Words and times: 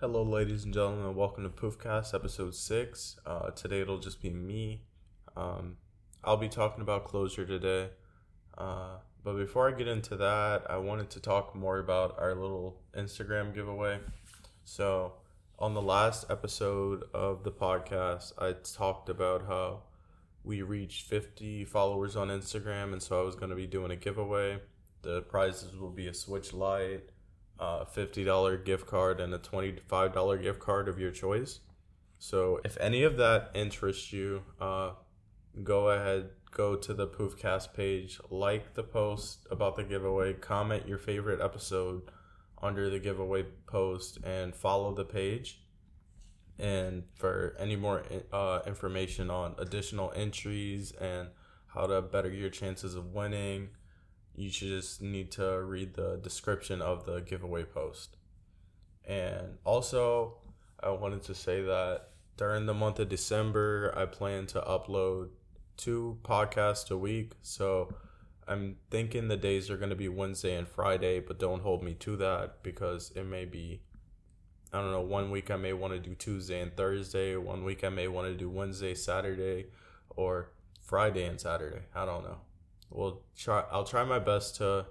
Hello, 0.00 0.22
ladies 0.22 0.64
and 0.64 0.72
gentlemen, 0.72 1.04
and 1.04 1.14
welcome 1.14 1.42
to 1.42 1.50
Poofcast 1.50 2.14
episode 2.14 2.54
six. 2.54 3.18
Uh, 3.26 3.50
today 3.50 3.82
it'll 3.82 3.98
just 3.98 4.22
be 4.22 4.30
me. 4.30 4.80
Um, 5.36 5.76
I'll 6.24 6.38
be 6.38 6.48
talking 6.48 6.80
about 6.80 7.04
closure 7.04 7.44
today. 7.44 7.90
Uh, 8.56 8.96
but 9.22 9.34
before 9.34 9.68
I 9.68 9.76
get 9.76 9.88
into 9.88 10.16
that, 10.16 10.62
I 10.70 10.78
wanted 10.78 11.10
to 11.10 11.20
talk 11.20 11.54
more 11.54 11.80
about 11.80 12.18
our 12.18 12.34
little 12.34 12.80
Instagram 12.96 13.54
giveaway. 13.54 13.98
So, 14.64 15.16
on 15.58 15.74
the 15.74 15.82
last 15.82 16.24
episode 16.30 17.04
of 17.12 17.44
the 17.44 17.52
podcast, 17.52 18.32
I 18.38 18.54
talked 18.54 19.10
about 19.10 19.48
how 19.48 19.82
we 20.44 20.62
reached 20.62 21.08
50 21.08 21.66
followers 21.66 22.16
on 22.16 22.28
Instagram, 22.28 22.94
and 22.94 23.02
so 23.02 23.20
I 23.20 23.22
was 23.22 23.36
going 23.36 23.50
to 23.50 23.54
be 23.54 23.66
doing 23.66 23.90
a 23.90 23.96
giveaway. 23.96 24.60
The 25.02 25.20
prizes 25.20 25.76
will 25.76 25.90
be 25.90 26.06
a 26.06 26.14
Switch 26.14 26.54
Lite, 26.54 27.10
a 27.60 27.86
$50 27.86 28.64
gift 28.64 28.86
card, 28.86 29.20
and 29.20 29.34
a 29.34 29.38
$25 29.38 30.42
gift 30.42 30.58
card 30.58 30.88
of 30.88 30.98
your 30.98 31.10
choice. 31.10 31.60
So, 32.18 32.60
if 32.64 32.76
any 32.80 33.02
of 33.02 33.16
that 33.18 33.50
interests 33.54 34.12
you, 34.12 34.42
uh, 34.60 34.92
go 35.62 35.90
ahead, 35.90 36.30
go 36.50 36.74
to 36.76 36.94
the 36.94 37.06
Poofcast 37.06 37.74
page, 37.74 38.20
like 38.30 38.74
the 38.74 38.82
post 38.82 39.46
about 39.50 39.76
the 39.76 39.84
giveaway, 39.84 40.32
comment 40.32 40.88
your 40.88 40.98
favorite 40.98 41.40
episode 41.40 42.02
under 42.62 42.90
the 42.90 42.98
giveaway 42.98 43.44
post, 43.66 44.18
and 44.24 44.54
follow 44.54 44.94
the 44.94 45.04
page. 45.04 45.60
And 46.58 47.04
for 47.14 47.56
any 47.58 47.76
more 47.76 48.04
uh, 48.32 48.60
information 48.66 49.30
on 49.30 49.54
additional 49.58 50.12
entries 50.14 50.92
and 50.92 51.28
how 51.68 51.86
to 51.86 52.02
better 52.02 52.30
your 52.30 52.50
chances 52.50 52.94
of 52.94 53.14
winning, 53.14 53.70
you 54.40 54.50
should 54.50 54.68
just 54.68 55.02
need 55.02 55.30
to 55.32 55.62
read 55.62 55.94
the 55.94 56.18
description 56.22 56.80
of 56.80 57.04
the 57.04 57.20
giveaway 57.20 57.62
post. 57.62 58.16
And 59.04 59.58
also, 59.64 60.38
I 60.82 60.90
wanted 60.90 61.22
to 61.24 61.34
say 61.34 61.62
that 61.62 62.08
during 62.38 62.64
the 62.64 62.72
month 62.72 62.98
of 62.98 63.10
December, 63.10 63.92
I 63.94 64.06
plan 64.06 64.46
to 64.46 64.60
upload 64.62 65.28
two 65.76 66.18
podcasts 66.22 66.90
a 66.90 66.96
week. 66.96 67.32
So 67.42 67.92
I'm 68.48 68.76
thinking 68.90 69.28
the 69.28 69.36
days 69.36 69.70
are 69.70 69.76
going 69.76 69.90
to 69.90 69.96
be 69.96 70.08
Wednesday 70.08 70.56
and 70.56 70.66
Friday, 70.66 71.20
but 71.20 71.38
don't 71.38 71.60
hold 71.62 71.82
me 71.82 71.92
to 71.94 72.16
that 72.16 72.62
because 72.62 73.12
it 73.14 73.24
may 73.24 73.44
be, 73.44 73.82
I 74.72 74.80
don't 74.80 74.92
know, 74.92 75.02
one 75.02 75.30
week 75.30 75.50
I 75.50 75.56
may 75.56 75.74
want 75.74 75.92
to 75.92 76.00
do 76.00 76.14
Tuesday 76.14 76.60
and 76.60 76.74
Thursday, 76.74 77.36
one 77.36 77.62
week 77.62 77.84
I 77.84 77.90
may 77.90 78.08
want 78.08 78.28
to 78.28 78.34
do 78.34 78.48
Wednesday, 78.48 78.94
Saturday, 78.94 79.66
or 80.16 80.50
Friday 80.80 81.26
and 81.26 81.38
Saturday. 81.38 81.82
I 81.94 82.06
don't 82.06 82.24
know. 82.24 82.38
We'll 82.90 83.22
try, 83.36 83.64
I'll 83.70 83.84
try 83.84 84.04
my 84.04 84.18
best 84.18 84.56
to, 84.56 84.86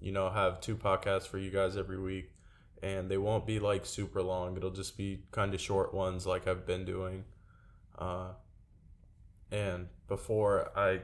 you 0.00 0.12
know, 0.12 0.30
have 0.30 0.60
two 0.60 0.76
podcasts 0.76 1.26
for 1.26 1.38
you 1.38 1.50
guys 1.50 1.76
every 1.76 2.00
week. 2.00 2.30
And 2.82 3.10
they 3.10 3.18
won't 3.18 3.46
be 3.46 3.60
like 3.60 3.86
super 3.86 4.22
long. 4.22 4.56
It'll 4.56 4.70
just 4.70 4.96
be 4.96 5.22
kind 5.30 5.54
of 5.54 5.60
short 5.60 5.94
ones 5.94 6.26
like 6.26 6.46
I've 6.48 6.66
been 6.66 6.84
doing. 6.84 7.24
Uh, 7.98 8.32
and 9.50 9.88
before 10.08 10.70
I 10.76 11.00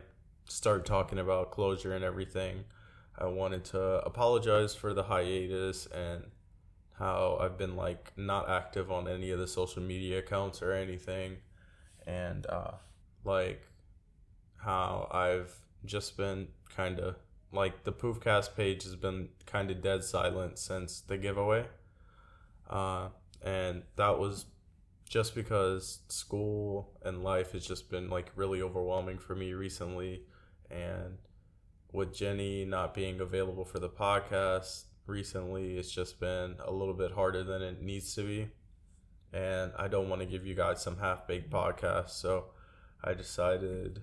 start 0.46 0.84
talking 0.84 1.18
about 1.18 1.50
closure 1.50 1.94
and 1.94 2.04
everything, 2.04 2.64
I 3.16 3.26
wanted 3.26 3.64
to 3.66 3.80
apologize 4.04 4.74
for 4.74 4.92
the 4.92 5.04
hiatus 5.04 5.86
and 5.86 6.24
how 6.98 7.38
I've 7.40 7.56
been 7.56 7.76
like 7.76 8.12
not 8.16 8.50
active 8.50 8.90
on 8.90 9.08
any 9.08 9.30
of 9.30 9.38
the 9.38 9.46
social 9.46 9.82
media 9.82 10.18
accounts 10.18 10.62
or 10.62 10.72
anything. 10.72 11.36
And 12.06 12.46
uh, 12.46 12.72
like 13.24 13.62
how 14.56 15.08
I've 15.10 15.54
just 15.84 16.16
been 16.16 16.48
kind 16.74 16.98
of 16.98 17.16
like 17.52 17.84
the 17.84 17.92
Poofcast 17.92 18.56
page 18.56 18.84
has 18.84 18.96
been 18.96 19.28
kind 19.46 19.70
of 19.70 19.82
dead 19.82 20.04
silent 20.04 20.58
since 20.58 21.00
the 21.00 21.18
giveaway. 21.18 21.66
Uh, 22.68 23.08
and 23.42 23.82
that 23.96 24.18
was 24.18 24.46
just 25.08 25.34
because 25.34 26.00
school 26.08 26.92
and 27.02 27.24
life 27.24 27.52
has 27.52 27.66
just 27.66 27.90
been 27.90 28.08
like 28.08 28.30
really 28.36 28.62
overwhelming 28.62 29.18
for 29.18 29.34
me 29.34 29.52
recently 29.52 30.22
and 30.70 31.18
with 31.92 32.14
Jenny 32.14 32.64
not 32.64 32.94
being 32.94 33.18
available 33.20 33.64
for 33.64 33.80
the 33.80 33.88
podcast 33.88 34.84
recently 35.06 35.76
it's 35.76 35.90
just 35.90 36.20
been 36.20 36.54
a 36.64 36.70
little 36.70 36.94
bit 36.94 37.10
harder 37.10 37.42
than 37.42 37.60
it 37.60 37.82
needs 37.82 38.14
to 38.14 38.22
be 38.22 38.48
and 39.32 39.72
I 39.76 39.88
don't 39.88 40.08
want 40.08 40.22
to 40.22 40.26
give 40.26 40.46
you 40.46 40.54
guys 40.54 40.80
some 40.80 40.98
half-baked 40.98 41.50
podcast. 41.50 42.10
so 42.10 42.46
I 43.02 43.14
decided 43.14 44.02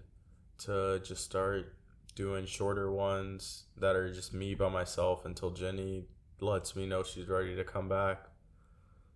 to 0.60 1.00
just 1.04 1.24
start 1.24 1.74
doing 2.16 2.46
shorter 2.46 2.92
ones 2.92 3.66
that 3.78 3.96
are 3.96 4.12
just 4.12 4.34
me 4.34 4.56
by 4.56 4.70
myself 4.70 5.26
until 5.26 5.52
Jenny 5.52 6.06
lets 6.40 6.76
me 6.76 6.86
know 6.86 7.04
she's 7.04 7.28
ready 7.28 7.56
to 7.56 7.64
come 7.64 7.88
back 7.88 8.28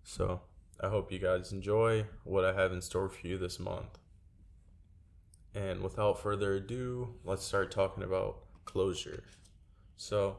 so 0.03 0.41
I 0.79 0.89
hope 0.89 1.11
you 1.11 1.19
guys 1.19 1.51
enjoy 1.51 2.05
what 2.23 2.43
I 2.43 2.53
have 2.53 2.71
in 2.71 2.81
store 2.81 3.09
for 3.09 3.27
you 3.27 3.37
this 3.37 3.59
month. 3.59 3.99
And 5.53 5.81
without 5.81 6.21
further 6.21 6.55
ado, 6.55 7.15
let's 7.23 7.43
start 7.43 7.71
talking 7.71 8.03
about 8.03 8.37
closure. 8.65 9.23
So, 9.97 10.37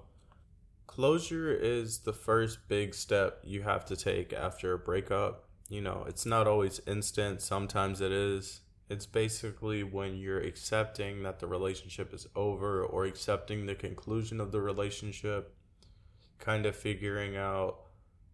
closure 0.86 1.52
is 1.52 2.00
the 2.00 2.12
first 2.12 2.66
big 2.66 2.94
step 2.94 3.41
you 3.44 3.62
have 3.62 3.84
to 3.86 3.96
take 3.96 4.32
after 4.32 4.72
a 4.72 4.78
breakup. 4.78 5.48
You 5.68 5.80
know, 5.80 6.04
it's 6.08 6.26
not 6.26 6.46
always 6.46 6.80
instant, 6.86 7.41
sometimes 7.41 8.00
it 8.00 8.10
is. 8.10 8.61
It's 8.88 9.06
basically 9.06 9.82
when 9.82 10.16
you're 10.16 10.41
accepting 10.41 11.22
that 11.22 11.41
the 11.41 11.47
relationship 11.47 12.12
is 12.12 12.26
over 12.34 12.84
or 12.84 13.04
accepting 13.04 13.66
the 13.66 13.75
conclusion 13.75 14.41
of 14.41 14.53
the 14.53 14.60
relationship, 14.60 15.54
kind 16.38 16.66
of 16.66 16.76
figuring 16.76 17.37
out 17.37 17.78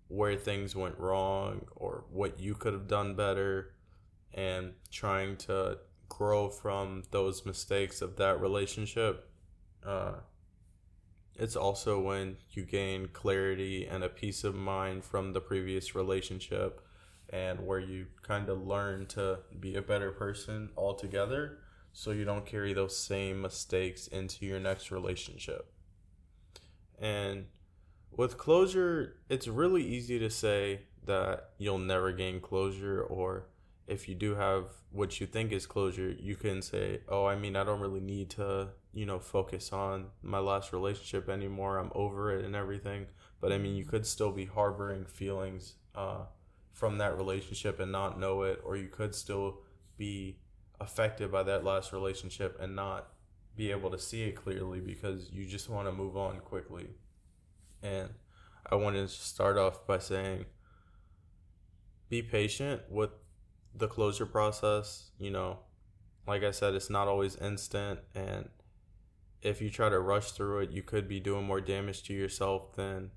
where 0.08 0.37
things 0.37 0.75
went 0.75 0.98
wrong 0.98 1.66
or 1.76 2.04
what 2.10 2.41
you 2.41 2.54
could 2.54 2.72
have 2.72 2.88
done 2.88 3.14
better 3.14 3.75
and 4.34 4.72
trying 4.91 5.37
to 5.37 5.78
grow 6.08 6.48
from 6.48 7.03
those 7.10 7.44
mistakes 7.44 8.00
of 8.00 8.16
that 8.16 8.41
relationship. 8.41 9.31
Uh, 9.84 10.14
it's 11.34 11.56
also 11.56 12.00
when 12.00 12.37
you 12.50 12.64
gain 12.64 13.08
clarity 13.12 13.87
and 13.87 14.03
a 14.03 14.08
peace 14.08 14.42
of 14.42 14.54
mind 14.54 15.04
from 15.04 15.32
the 15.32 15.41
previous 15.41 15.94
relationship 15.94 16.81
and 17.30 17.66
where 17.66 17.80
you 17.80 18.06
kind 18.22 18.48
of 18.48 18.66
learn 18.66 19.06
to 19.06 19.40
be 19.60 19.76
a 19.76 19.82
better 19.82 20.10
person 20.10 20.70
altogether 20.76 21.58
so 21.92 22.10
you 22.10 22.24
don't 22.24 22.46
carry 22.46 22.72
those 22.72 22.96
same 22.96 23.42
mistakes 23.42 24.06
into 24.06 24.46
your 24.46 24.60
next 24.60 24.90
relationship. 24.90 25.72
And 26.98 27.46
with 28.10 28.38
closure, 28.38 29.16
it's 29.28 29.48
really 29.48 29.84
easy 29.84 30.18
to 30.18 30.30
say 30.30 30.82
that 31.06 31.50
you'll 31.58 31.78
never 31.78 32.12
gain 32.12 32.40
closure, 32.40 33.02
or 33.02 33.48
if 33.86 34.08
you 34.08 34.14
do 34.14 34.34
have 34.34 34.66
what 34.90 35.20
you 35.20 35.26
think 35.26 35.52
is 35.52 35.66
closure, 35.66 36.14
you 36.18 36.36
can 36.36 36.62
say, 36.62 37.00
Oh, 37.08 37.26
I 37.26 37.36
mean, 37.36 37.56
I 37.56 37.64
don't 37.64 37.80
really 37.80 38.00
need 38.00 38.30
to, 38.30 38.68
you 38.92 39.06
know, 39.06 39.18
focus 39.18 39.72
on 39.72 40.06
my 40.22 40.38
last 40.38 40.72
relationship 40.72 41.28
anymore. 41.28 41.78
I'm 41.78 41.92
over 41.94 42.36
it 42.36 42.44
and 42.44 42.54
everything. 42.54 43.06
But 43.40 43.52
I 43.52 43.58
mean, 43.58 43.76
you 43.76 43.84
could 43.84 44.06
still 44.06 44.32
be 44.32 44.46
harboring 44.46 45.04
feelings 45.04 45.74
uh, 45.94 46.24
from 46.78 46.98
that 46.98 47.16
relationship 47.16 47.80
and 47.80 47.90
not 47.90 48.20
know 48.20 48.42
it, 48.42 48.60
or 48.64 48.76
you 48.76 48.86
could 48.86 49.12
still 49.12 49.58
be 49.96 50.38
affected 50.78 51.32
by 51.32 51.42
that 51.42 51.64
last 51.64 51.92
relationship 51.92 52.56
and 52.60 52.76
not 52.76 53.08
be 53.56 53.72
able 53.72 53.90
to 53.90 53.98
see 53.98 54.22
it 54.22 54.36
clearly 54.36 54.78
because 54.78 55.28
you 55.32 55.44
just 55.44 55.68
want 55.68 55.88
to 55.88 55.92
move 55.92 56.16
on 56.16 56.38
quickly. 56.38 56.86
And 57.82 58.10
I 58.70 58.76
wanted 58.76 59.08
to 59.08 59.12
start 59.12 59.58
off 59.58 59.88
by 59.88 59.98
saying 59.98 60.44
be 62.08 62.22
patient 62.22 62.82
with 62.88 63.10
the 63.74 63.88
closure 63.88 64.26
process. 64.26 65.10
You 65.18 65.32
know, 65.32 65.58
like 66.28 66.44
I 66.44 66.52
said, 66.52 66.74
it's 66.74 66.90
not 66.90 67.08
always 67.08 67.34
instant. 67.34 67.98
And 68.14 68.48
if 69.42 69.60
you 69.60 69.68
try 69.68 69.88
to 69.88 69.98
rush 69.98 70.30
through 70.30 70.60
it, 70.60 70.70
you 70.70 70.84
could 70.84 71.08
be 71.08 71.18
doing 71.18 71.44
more 71.44 71.60
damage 71.60 72.04
to 72.04 72.14
yourself 72.14 72.76
than 72.76 73.10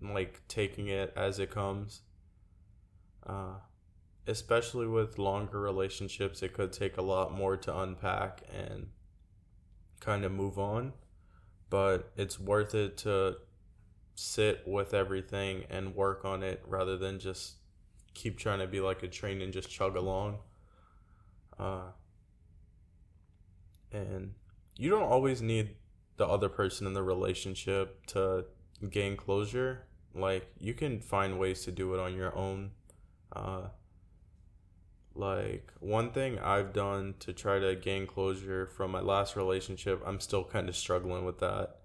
like 0.00 0.40
taking 0.48 0.88
it 0.88 1.12
as 1.14 1.38
it 1.38 1.50
comes. 1.50 2.00
Uh, 3.28 3.58
especially 4.26 4.86
with 4.86 5.18
longer 5.18 5.60
relationships, 5.60 6.42
it 6.42 6.52
could 6.52 6.72
take 6.72 6.96
a 6.96 7.02
lot 7.02 7.32
more 7.32 7.56
to 7.56 7.78
unpack 7.78 8.42
and 8.52 8.88
kind 10.00 10.24
of 10.24 10.32
move 10.32 10.58
on. 10.58 10.92
But 11.70 12.12
it's 12.16 12.40
worth 12.40 12.74
it 12.74 12.96
to 12.98 13.36
sit 14.14 14.66
with 14.66 14.94
everything 14.94 15.64
and 15.70 15.94
work 15.94 16.24
on 16.24 16.42
it 16.42 16.62
rather 16.66 16.96
than 16.96 17.18
just 17.18 17.54
keep 18.14 18.38
trying 18.38 18.58
to 18.58 18.66
be 18.66 18.80
like 18.80 19.02
a 19.02 19.08
train 19.08 19.40
and 19.40 19.52
just 19.52 19.70
chug 19.70 19.96
along. 19.96 20.38
Uh, 21.58 21.90
and 23.92 24.34
you 24.76 24.90
don't 24.90 25.04
always 25.04 25.40
need 25.40 25.76
the 26.16 26.26
other 26.26 26.48
person 26.48 26.86
in 26.86 26.94
the 26.94 27.02
relationship 27.02 28.04
to 28.06 28.44
gain 28.90 29.16
closure. 29.16 29.86
Like 30.14 30.50
you 30.58 30.74
can 30.74 31.00
find 31.00 31.38
ways 31.38 31.62
to 31.64 31.72
do 31.72 31.94
it 31.94 32.00
on 32.00 32.14
your 32.14 32.36
own. 32.36 32.72
Uh, 33.32 33.68
like 35.14 35.72
one 35.80 36.10
thing 36.12 36.38
I've 36.38 36.72
done 36.72 37.14
to 37.20 37.32
try 37.32 37.58
to 37.58 37.74
gain 37.74 38.06
closure 38.06 38.66
from 38.66 38.92
my 38.92 39.00
last 39.00 39.36
relationship, 39.36 40.02
I'm 40.06 40.20
still 40.20 40.44
kind 40.44 40.68
of 40.68 40.76
struggling 40.76 41.24
with 41.24 41.38
that. 41.40 41.76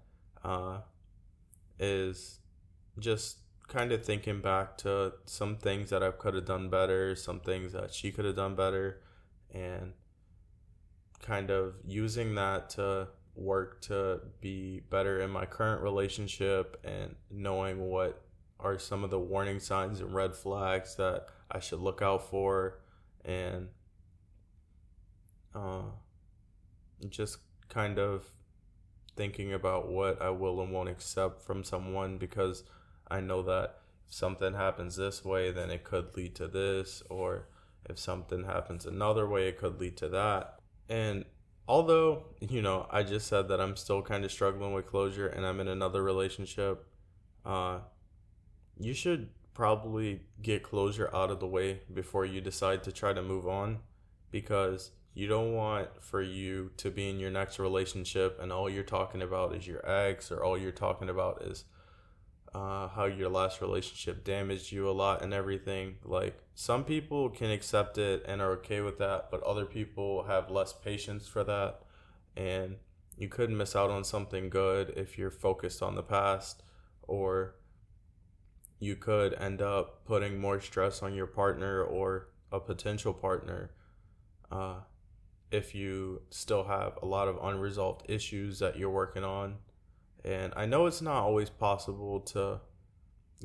Uh, 0.44 0.80
is 1.78 2.38
just 2.98 3.38
kind 3.66 3.92
of 3.92 4.04
thinking 4.04 4.40
back 4.40 4.78
to 4.78 5.12
some 5.24 5.56
things 5.56 5.90
that 5.90 6.02
I 6.02 6.10
could 6.10 6.34
have 6.34 6.44
done 6.44 6.68
better, 6.68 7.16
some 7.16 7.40
things 7.40 7.72
that 7.72 7.92
she 7.92 8.12
could 8.12 8.24
have 8.24 8.36
done 8.36 8.54
better, 8.54 9.00
and 9.52 9.92
kind 11.20 11.50
of 11.50 11.74
using 11.84 12.34
that 12.34 12.70
to 12.70 13.08
work 13.34 13.80
to 13.80 14.20
be 14.40 14.80
better 14.90 15.20
in 15.20 15.30
my 15.30 15.46
current 15.46 15.82
relationship 15.82 16.80
and 16.84 17.16
knowing 17.30 17.80
what 17.80 18.22
are 18.60 18.78
some 18.78 19.04
of 19.04 19.10
the 19.10 19.18
warning 19.18 19.60
signs 19.60 20.00
and 20.00 20.14
red 20.14 20.34
flags 20.34 20.96
that 20.96 21.26
I 21.50 21.60
should 21.60 21.80
look 21.80 22.02
out 22.02 22.28
for 22.28 22.80
and 23.24 23.68
uh, 25.54 25.82
just 27.08 27.38
kind 27.68 27.98
of 27.98 28.30
thinking 29.16 29.52
about 29.52 29.88
what 29.88 30.20
I 30.20 30.30
will 30.30 30.60
and 30.60 30.72
won't 30.72 30.88
accept 30.88 31.42
from 31.42 31.64
someone 31.64 32.18
because 32.18 32.64
I 33.08 33.20
know 33.20 33.42
that 33.42 33.76
if 34.06 34.14
something 34.14 34.54
happens 34.54 34.96
this 34.96 35.24
way, 35.24 35.50
then 35.50 35.70
it 35.70 35.84
could 35.84 36.16
lead 36.16 36.34
to 36.36 36.48
this, 36.48 37.02
or 37.08 37.48
if 37.88 37.98
something 37.98 38.44
happens 38.44 38.86
another 38.86 39.28
way, 39.28 39.48
it 39.48 39.58
could 39.58 39.80
lead 39.80 39.96
to 39.98 40.08
that. 40.08 40.58
And 40.88 41.24
although, 41.68 42.26
you 42.40 42.62
know, 42.62 42.86
I 42.90 43.02
just 43.02 43.26
said 43.26 43.48
that 43.48 43.60
I'm 43.60 43.76
still 43.76 44.02
kind 44.02 44.24
of 44.24 44.32
struggling 44.32 44.72
with 44.72 44.86
closure 44.86 45.28
and 45.28 45.46
I'm 45.46 45.60
in 45.60 45.68
another 45.68 46.02
relationship, 46.02 46.86
uh, 47.44 47.80
you 48.78 48.94
should 48.94 49.28
probably 49.52 50.20
get 50.42 50.62
closure 50.62 51.08
out 51.14 51.30
of 51.30 51.40
the 51.40 51.46
way 51.46 51.80
before 51.92 52.24
you 52.24 52.40
decide 52.40 52.82
to 52.82 52.92
try 52.92 53.12
to 53.12 53.22
move 53.22 53.46
on 53.46 53.78
because 54.30 54.90
you 55.14 55.28
don't 55.28 55.54
want 55.54 55.88
for 56.02 56.20
you 56.20 56.72
to 56.76 56.90
be 56.90 57.08
in 57.08 57.20
your 57.20 57.30
next 57.30 57.60
relationship 57.60 58.38
and 58.42 58.52
all 58.52 58.68
you're 58.68 58.82
talking 58.82 59.22
about 59.22 59.54
is 59.54 59.66
your 59.66 59.88
ex 59.88 60.32
or 60.32 60.42
all 60.42 60.58
you're 60.58 60.72
talking 60.72 61.08
about 61.08 61.42
is 61.42 61.64
uh, 62.54 62.86
how 62.88 63.04
your 63.04 63.28
last 63.28 63.60
relationship 63.60 64.24
damaged 64.24 64.70
you 64.70 64.88
a 64.88 64.92
lot 64.92 65.22
and 65.22 65.34
everything. 65.34 65.96
Like 66.04 66.38
some 66.54 66.84
people 66.84 67.28
can 67.28 67.50
accept 67.50 67.98
it 67.98 68.24
and 68.26 68.40
are 68.40 68.52
okay 68.52 68.80
with 68.80 68.98
that, 68.98 69.30
but 69.30 69.42
other 69.42 69.64
people 69.64 70.24
have 70.24 70.50
less 70.50 70.72
patience 70.72 71.26
for 71.26 71.42
that. 71.44 71.80
And 72.36 72.76
you 73.18 73.28
could 73.28 73.50
miss 73.50 73.74
out 73.74 73.90
on 73.90 74.04
something 74.04 74.50
good 74.50 74.90
if 74.96 75.18
you're 75.18 75.30
focused 75.30 75.82
on 75.82 75.94
the 75.94 76.02
past, 76.02 76.62
or 77.02 77.56
you 78.78 78.96
could 78.96 79.34
end 79.34 79.62
up 79.62 80.04
putting 80.04 80.38
more 80.40 80.60
stress 80.60 81.02
on 81.02 81.14
your 81.14 81.26
partner 81.26 81.82
or 81.82 82.28
a 82.52 82.60
potential 82.60 83.12
partner 83.12 83.70
uh, 84.50 84.76
if 85.50 85.74
you 85.74 86.20
still 86.30 86.64
have 86.64 86.98
a 87.02 87.06
lot 87.06 87.28
of 87.28 87.38
unresolved 87.42 88.04
issues 88.08 88.58
that 88.58 88.78
you're 88.78 88.90
working 88.90 89.24
on 89.24 89.56
and 90.24 90.54
I 90.56 90.64
know 90.64 90.86
it's 90.86 91.02
not 91.02 91.22
always 91.22 91.50
possible 91.50 92.20
to 92.20 92.60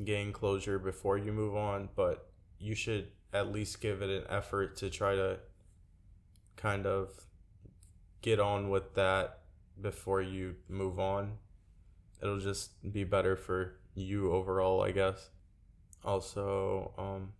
gain 0.02 0.32
closure 0.32 0.78
before 0.78 1.18
you 1.18 1.32
move 1.32 1.54
on, 1.54 1.90
but 1.94 2.30
you 2.58 2.74
should 2.74 3.08
at 3.32 3.52
least 3.52 3.80
give 3.80 4.00
it 4.00 4.10
an 4.10 4.24
effort 4.30 4.76
to 4.76 4.88
try 4.88 5.14
to 5.14 5.38
kind 6.56 6.86
of 6.86 7.10
get 8.22 8.40
on 8.40 8.70
with 8.70 8.94
that 8.94 9.40
before 9.80 10.22
you 10.22 10.56
move 10.68 10.98
on. 10.98 11.36
It'll 12.22 12.40
just 12.40 12.92
be 12.92 13.04
better 13.04 13.36
for 13.36 13.79
you 14.00 14.32
overall, 14.32 14.82
I 14.82 14.92
guess. 14.92 15.30
Also, 16.04 16.92
um, 16.98 17.32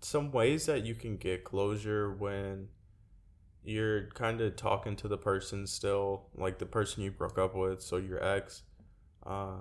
some 0.00 0.30
ways 0.32 0.66
that 0.66 0.84
you 0.84 0.94
can 0.94 1.16
get 1.16 1.44
closure 1.44 2.12
when 2.12 2.68
you're 3.64 4.08
kind 4.10 4.40
of 4.40 4.56
talking 4.56 4.96
to 4.96 5.08
the 5.08 5.16
person 5.16 5.66
still, 5.66 6.26
like 6.34 6.58
the 6.58 6.66
person 6.66 7.02
you 7.02 7.10
broke 7.10 7.38
up 7.38 7.54
with, 7.54 7.82
so 7.82 7.96
your 7.96 8.22
ex. 8.22 8.62
Uh, 9.24 9.60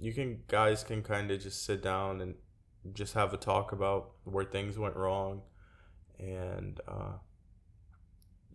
you 0.00 0.12
can 0.12 0.42
guys 0.48 0.82
can 0.82 1.02
kind 1.02 1.30
of 1.30 1.40
just 1.40 1.64
sit 1.64 1.82
down 1.82 2.20
and 2.20 2.34
just 2.94 3.14
have 3.14 3.34
a 3.34 3.36
talk 3.36 3.72
about 3.72 4.12
where 4.24 4.44
things 4.44 4.78
went 4.78 4.96
wrong, 4.96 5.42
and 6.18 6.80
uh, 6.88 7.18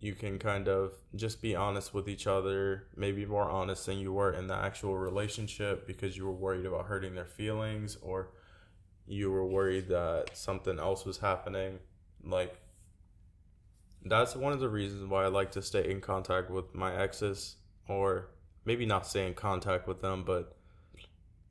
you 0.02 0.16
can 0.16 0.36
kind 0.36 0.66
of 0.66 0.94
just 1.14 1.40
be 1.40 1.54
honest 1.54 1.94
with 1.94 2.08
each 2.08 2.26
other, 2.26 2.88
maybe 2.96 3.24
more 3.24 3.48
honest 3.48 3.86
than 3.86 3.98
you 3.98 4.12
were 4.12 4.32
in 4.32 4.48
the 4.48 4.54
actual 4.54 4.96
relationship 4.96 5.86
because 5.86 6.16
you 6.16 6.24
were 6.24 6.32
worried 6.32 6.66
about 6.66 6.86
hurting 6.86 7.14
their 7.14 7.24
feelings 7.24 7.96
or 8.02 8.30
you 9.06 9.30
were 9.30 9.46
worried 9.46 9.86
that 9.86 10.30
something 10.32 10.80
else 10.80 11.04
was 11.04 11.18
happening. 11.18 11.78
Like 12.24 12.60
that's 14.04 14.34
one 14.34 14.52
of 14.52 14.58
the 14.58 14.68
reasons 14.68 15.08
why 15.08 15.22
I 15.22 15.28
like 15.28 15.52
to 15.52 15.62
stay 15.62 15.88
in 15.88 16.00
contact 16.00 16.50
with 16.50 16.74
my 16.74 16.92
exes, 16.96 17.54
or 17.86 18.30
maybe 18.64 18.84
not 18.84 19.06
stay 19.06 19.24
in 19.24 19.34
contact 19.34 19.86
with 19.86 20.00
them, 20.00 20.24
but 20.24 20.56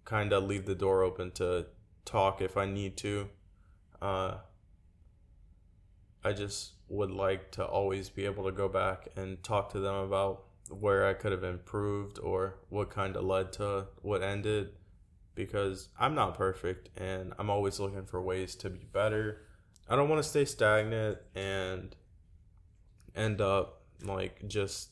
kind 0.04 0.34
of 0.34 0.44
leave 0.44 0.66
the 0.66 0.76
door 0.76 1.04
open 1.04 1.32
to 1.32 1.68
talk 2.04 2.42
if 2.42 2.58
I 2.58 2.66
need 2.66 2.98
to. 2.98 3.30
Uh, 4.02 4.40
I 6.22 6.34
just 6.34 6.72
would 6.92 7.10
like 7.10 7.52
to 7.52 7.64
always 7.64 8.10
be 8.10 8.26
able 8.26 8.44
to 8.44 8.52
go 8.52 8.68
back 8.68 9.08
and 9.16 9.42
talk 9.44 9.72
to 9.72 9.80
them 9.80 9.96
about 9.96 10.44
where 10.70 11.08
I 11.08 11.14
could 11.14 11.32
have 11.32 11.44
improved 11.44 12.20
or 12.20 12.56
what 12.68 12.90
kind 12.90 13.16
of 13.16 13.24
led 13.24 13.54
to 13.54 13.88
what 14.02 14.22
ended 14.22 14.72
because 15.34 15.88
I'm 15.98 16.16
not 16.16 16.36
perfect 16.36 16.90
and 17.00 17.34
I'm 17.40 17.50
always 17.50 17.80
looking 17.80 18.06
for 18.06 18.22
ways 18.22 18.56
to 18.56 18.70
be 18.70 18.86
better. 18.92 19.42
I 19.88 19.96
don't 19.96 20.10
want 20.10 20.22
to 20.22 20.30
stay 20.30 20.44
stagnant 20.44 21.18
and 21.34 21.96
end 23.16 23.40
up 23.40 23.84
like 24.04 24.46
just 24.48 24.90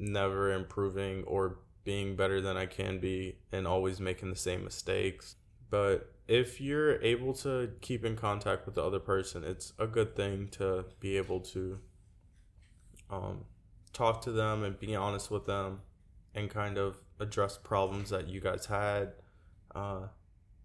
never 0.00 0.52
improving 0.52 1.22
or 1.24 1.58
being 1.84 2.16
better 2.16 2.40
than 2.40 2.56
I 2.56 2.66
can 2.66 2.98
be 2.98 3.36
and 3.52 3.68
always 3.68 4.00
making 4.00 4.30
the 4.30 4.36
same 4.36 4.64
mistakes. 4.64 5.36
But 5.70 6.12
if 6.26 6.60
you're 6.60 7.00
able 7.02 7.34
to 7.34 7.70
keep 7.80 8.04
in 8.04 8.16
contact 8.16 8.66
with 8.66 8.76
the 8.76 8.82
other 8.82 8.98
person, 8.98 9.44
it's 9.44 9.72
a 9.78 9.86
good 9.86 10.16
thing 10.16 10.48
to 10.52 10.86
be 11.00 11.16
able 11.16 11.40
to 11.40 11.78
um, 13.10 13.44
talk 13.92 14.22
to 14.22 14.32
them 14.32 14.62
and 14.62 14.78
be 14.78 14.94
honest 14.94 15.30
with 15.30 15.46
them 15.46 15.80
and 16.34 16.48
kind 16.50 16.78
of 16.78 16.98
address 17.20 17.58
problems 17.58 18.10
that 18.10 18.28
you 18.28 18.40
guys 18.40 18.66
had. 18.66 19.12
Uh, 19.74 20.08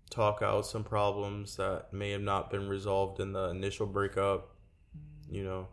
talk 0.09 0.41
out 0.41 0.65
some 0.65 0.83
problems 0.83 1.57
that 1.57 1.91
may 1.91 2.11
have 2.11 2.21
not 2.21 2.49
been 2.49 2.67
resolved 2.67 3.19
in 3.19 3.33
the 3.33 3.49
initial 3.49 3.85
breakup. 3.85 4.55
You 5.29 5.43
know, 5.43 5.67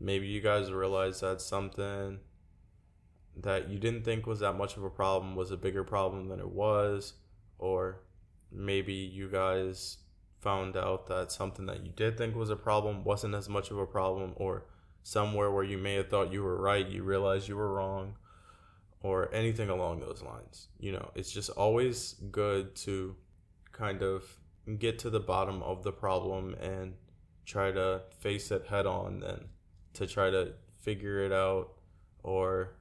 maybe 0.00 0.26
you 0.26 0.40
guys 0.40 0.72
realize 0.72 1.20
that 1.20 1.40
something 1.40 2.18
that 3.36 3.68
you 3.68 3.78
didn't 3.78 4.02
think 4.02 4.26
was 4.26 4.40
that 4.40 4.54
much 4.54 4.76
of 4.76 4.82
a 4.82 4.90
problem 4.90 5.36
was 5.36 5.50
a 5.50 5.56
bigger 5.56 5.84
problem 5.84 6.28
than 6.28 6.40
it 6.40 6.48
was 6.48 7.12
or 7.58 8.00
maybe 8.56 8.92
you 8.92 9.28
guys 9.28 9.98
found 10.40 10.76
out 10.76 11.06
that 11.06 11.30
something 11.30 11.66
that 11.66 11.84
you 11.84 11.92
did 11.94 12.16
think 12.16 12.34
was 12.34 12.50
a 12.50 12.56
problem 12.56 13.04
wasn't 13.04 13.34
as 13.34 13.48
much 13.48 13.70
of 13.70 13.78
a 13.78 13.86
problem 13.86 14.32
or 14.36 14.64
somewhere 15.02 15.50
where 15.50 15.64
you 15.64 15.78
may 15.78 15.94
have 15.94 16.08
thought 16.08 16.32
you 16.32 16.42
were 16.42 16.60
right 16.60 16.88
you 16.88 17.02
realized 17.02 17.48
you 17.48 17.56
were 17.56 17.72
wrong 17.72 18.16
or 19.02 19.32
anything 19.32 19.68
along 19.68 20.00
those 20.00 20.22
lines 20.22 20.68
you 20.78 20.90
know 20.90 21.10
it's 21.14 21.30
just 21.30 21.50
always 21.50 22.14
good 22.30 22.74
to 22.74 23.14
kind 23.72 24.02
of 24.02 24.24
get 24.78 24.98
to 24.98 25.10
the 25.10 25.20
bottom 25.20 25.62
of 25.62 25.82
the 25.84 25.92
problem 25.92 26.54
and 26.54 26.94
try 27.44 27.70
to 27.70 28.02
face 28.18 28.50
it 28.50 28.66
head 28.66 28.86
on 28.86 29.22
and 29.22 29.46
to 29.94 30.06
try 30.06 30.30
to 30.30 30.52
figure 30.80 31.20
it 31.20 31.32
out 31.32 31.68
or 32.22 32.76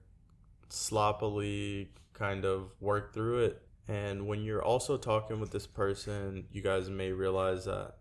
sloppily 0.69 1.89
kind 2.13 2.45
of 2.45 2.71
work 2.79 3.13
through 3.13 3.45
it. 3.45 3.61
And 3.87 4.27
when 4.27 4.43
you're 4.43 4.63
also 4.63 4.97
talking 4.97 5.39
with 5.39 5.51
this 5.51 5.67
person, 5.67 6.45
you 6.51 6.61
guys 6.61 6.89
may 6.89 7.11
realize 7.11 7.65
that, 7.65 7.95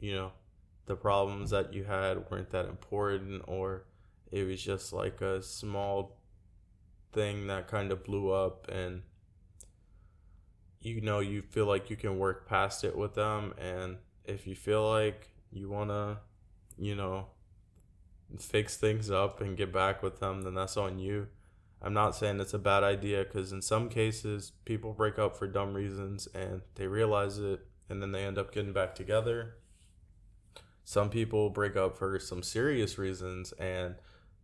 you 0.00 0.14
know, 0.14 0.32
the 0.86 0.96
problems 0.96 1.50
that 1.50 1.74
you 1.74 1.84
had 1.84 2.30
weren't 2.30 2.50
that 2.50 2.64
important 2.64 3.42
or 3.46 3.84
it 4.32 4.44
was 4.44 4.62
just 4.62 4.92
like 4.92 5.20
a 5.20 5.42
small 5.42 6.16
thing 7.12 7.46
that 7.46 7.68
kind 7.68 7.92
of 7.92 8.04
blew 8.04 8.30
up 8.30 8.68
and 8.68 9.02
you 10.80 11.00
know 11.00 11.20
you 11.20 11.42
feel 11.42 11.66
like 11.66 11.90
you 11.90 11.96
can 11.96 12.18
work 12.18 12.46
past 12.46 12.84
it 12.84 12.96
with 12.96 13.14
them 13.14 13.52
and 13.58 13.96
if 14.24 14.46
you 14.46 14.54
feel 14.54 14.88
like 14.88 15.30
you 15.50 15.68
want 15.68 15.90
to 15.90 16.16
you 16.78 16.94
know 16.94 17.26
fix 18.36 18.76
things 18.76 19.10
up 19.10 19.40
and 19.40 19.56
get 19.56 19.72
back 19.72 20.02
with 20.02 20.20
them, 20.20 20.42
then 20.42 20.54
that's 20.54 20.76
on 20.76 20.98
you. 20.98 21.28
I'm 21.80 21.94
not 21.94 22.16
saying 22.16 22.40
it's 22.40 22.54
a 22.54 22.58
bad 22.58 22.82
idea 22.82 23.24
because 23.24 23.52
in 23.52 23.62
some 23.62 23.88
cases 23.88 24.52
people 24.64 24.92
break 24.92 25.18
up 25.18 25.36
for 25.36 25.46
dumb 25.46 25.74
reasons 25.74 26.26
and 26.34 26.62
they 26.74 26.86
realize 26.86 27.38
it 27.38 27.66
and 27.88 28.02
then 28.02 28.12
they 28.12 28.24
end 28.24 28.38
up 28.38 28.52
getting 28.52 28.72
back 28.72 28.94
together. 28.94 29.54
Some 30.84 31.08
people 31.10 31.50
break 31.50 31.76
up 31.76 31.96
for 31.96 32.18
some 32.18 32.42
serious 32.42 32.98
reasons 32.98 33.52
and 33.52 33.94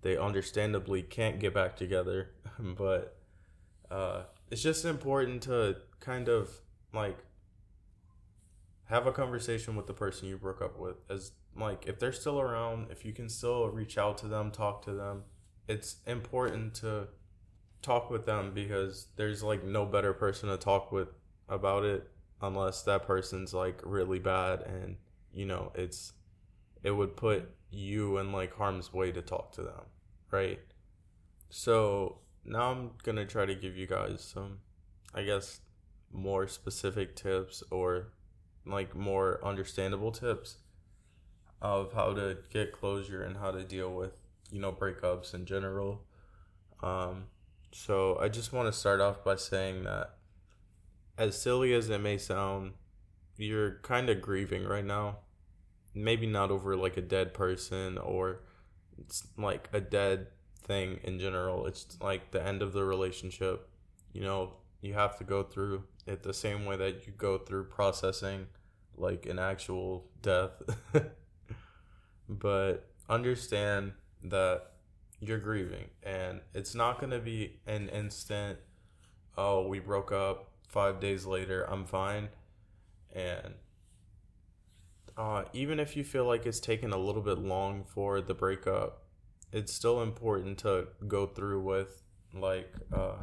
they 0.03 0.17
understandably 0.17 1.03
can't 1.03 1.41
get 1.41 1.55
back 1.55 1.77
together, 1.77 2.31
but 2.59 3.19
uh, 3.91 4.23
it's 4.51 4.63
just 4.63 4.85
important 4.85 5.43
to 5.43 5.77
kind 6.01 6.29
of 6.29 6.51
like 6.93 7.19
have 8.85 9.07
a 9.07 9.13
conversation 9.13 9.75
with 9.75 9.87
the 9.87 9.95
person 9.95 10.29
you 10.29 10.37
broke 10.37 10.63
up 10.63 10.79
with 10.79 10.97
as 11.11 11.33
like 11.57 11.87
if 11.87 11.99
they're 11.99 12.13
still 12.13 12.41
around 12.41 12.87
if 12.91 13.05
you 13.05 13.13
can 13.13 13.29
still 13.29 13.69
reach 13.69 13.97
out 13.97 14.19
to 14.19 14.27
them 14.27 14.51
talk 14.51 14.85
to 14.85 14.93
them 14.93 15.23
it's 15.67 15.97
important 16.07 16.75
to 16.75 17.09
talk 17.85 18.11
with 18.11 18.27
them 18.27 18.53
because 18.55 19.09
there's 19.17 19.43
like 19.43 19.65
no 19.65 19.85
better 19.85 20.13
person 20.13 20.49
to 20.49 20.57
talk 20.57 20.91
with 20.93 21.09
about 21.49 21.85
it 21.85 22.09
unless 22.43 22.83
that 22.83 23.07
person's 23.07 23.55
like 23.55 23.81
really 23.85 24.19
bad 24.19 24.63
and 24.63 24.97
you 25.33 25.47
know 25.47 25.71
it's 25.75 26.13
it 26.83 26.91
would 26.91 27.17
put 27.17 27.51
you 27.71 28.19
in 28.19 28.33
like 28.33 28.55
harm's 28.57 28.93
way 28.93 29.11
to 29.13 29.23
talk 29.23 29.53
to 29.53 29.63
them 29.63 29.85
right? 30.31 30.61
So 31.49 32.19
now 32.45 32.71
i'm 32.73 32.91
gonna 33.03 33.25
try 33.25 33.47
to 33.47 33.55
give 33.55 33.77
you 33.77 33.87
guys 33.87 34.21
some 34.21 34.59
i 35.15 35.23
guess 35.23 35.61
more 36.13 36.47
specific 36.47 37.17
tips 37.17 37.63
or 37.71 38.13
like 38.67 38.95
more 38.95 39.41
understandable 39.45 40.13
tips 40.13 40.59
of 41.63 41.93
how 41.95 42.13
to 42.13 42.37
get 42.53 42.73
closure 42.73 43.23
and 43.23 43.37
how 43.39 43.51
to 43.51 43.65
deal 43.65 43.91
with 43.95 44.21
you 44.51 44.61
know 44.61 44.73
breakups 44.73 45.35
in 45.35 45.47
general. 45.47 46.03
Um 46.83 47.25
so 47.75 48.17
i 48.21 48.29
just 48.29 48.53
want 48.53 48.67
to 48.67 48.73
start 48.73 49.01
off 49.01 49.25
by 49.25 49.37
saying 49.37 49.85
that 49.85 50.15
as 51.17 51.41
silly 51.41 51.73
as 51.73 51.91
it 51.91 52.01
may 52.01 52.19
sound, 52.19 52.73
you're 53.37 53.79
kind 53.83 54.11
of 54.11 54.21
grieving 54.21 54.65
right 54.65 54.85
now. 54.85 55.19
Maybe 55.95 56.27
not 56.27 56.51
over 56.51 56.77
like 56.77 56.97
a 56.97 57.03
dead 57.03 57.35
person 57.35 57.99
or 57.99 58.41
it's 58.99 59.27
like 59.37 59.69
a 59.73 59.81
dead 59.81 60.29
thing 60.65 60.99
in 61.05 61.19
general. 61.19 61.67
It's 61.67 61.97
like 62.01 62.33
the 62.33 62.45
end 62.45 62.63
of 62.63 62.73
the 62.73 62.85
relationship. 62.85 63.69
You 64.13 64.23
know, 64.23 64.55
you 64.81 64.95
have 64.95 65.19
to 65.19 65.25
go 65.25 65.43
through 65.43 65.85
it 66.07 66.23
the 66.23 66.35
same 66.35 66.65
way 66.65 66.77
that 66.77 67.07
you 67.07 67.13
go 67.17 67.39
through 67.39 67.65
processing 67.65 68.47
like 68.97 69.27
an 69.27 69.39
actual 69.39 70.07
death. 70.21 70.63
but 72.29 72.89
understand 73.09 73.93
that 74.25 74.74
you're 75.21 75.39
grieving 75.39 75.87
and 76.03 76.41
it's 76.53 76.75
not 76.75 76.99
going 77.01 77.11
to 77.11 77.19
be 77.19 77.59
an 77.67 77.89
instant 77.89 78.59
oh 79.37 79.67
we 79.67 79.79
broke 79.79 80.13
up 80.13 80.51
five 80.75 80.99
days 80.99 81.25
later, 81.25 81.63
I'm 81.71 81.85
fine. 81.87 82.29
And 83.15 83.55
uh, 85.17 85.45
even 85.53 85.79
if 85.79 85.97
you 85.97 86.03
feel 86.03 86.25
like 86.25 86.47
it's 86.47 86.59
taken 86.59 86.93
a 86.93 86.99
little 86.99 87.23
bit 87.23 87.39
long 87.39 87.85
for 87.85 88.21
the 88.21 88.35
breakup, 88.35 89.05
it's 89.53 89.73
still 89.73 90.03
important 90.03 90.59
to 90.59 90.89
go 91.07 91.27
through 91.27 91.61
with 91.61 92.03
like 92.35 92.75
uh, 92.93 93.19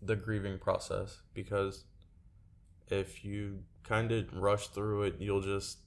the 0.00 0.16
grieving 0.16 0.58
process 0.58 1.20
because 1.34 1.84
if 2.88 3.22
you 3.22 3.58
kind 3.84 4.10
of 4.10 4.34
rush 4.34 4.68
through 4.68 5.02
it, 5.02 5.16
you'll 5.18 5.42
just 5.42 5.80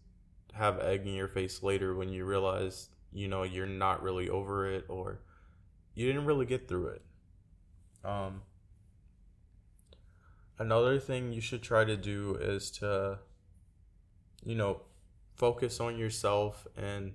have 0.54 0.80
egg 0.82 1.08
in 1.08 1.16
your 1.16 1.28
face 1.28 1.64
later 1.64 1.96
when 1.96 2.10
you 2.10 2.26
realize 2.26 2.90
you 3.16 3.30
know 3.30 3.44
you're 3.44 3.66
not 3.66 4.04
really 4.04 4.30
over 4.30 4.70
it 4.70 4.86
or 4.90 5.22
you 5.96 6.06
didn't 6.06 6.26
really 6.26 6.46
get 6.46 6.68
through 6.68 6.88
it. 6.88 7.02
Um, 8.04 8.42
another 10.60 11.00
thing 11.00 11.32
you 11.32 11.42
should 11.42 11.64
try 11.64 11.86
to 11.86 11.96
do 11.96 12.36
is 12.40 12.70
to 12.72 13.20
you 14.44 14.56
know 14.56 14.82
focus 15.36 15.80
on 15.80 15.98
yourself 15.98 16.68
and 16.78 17.14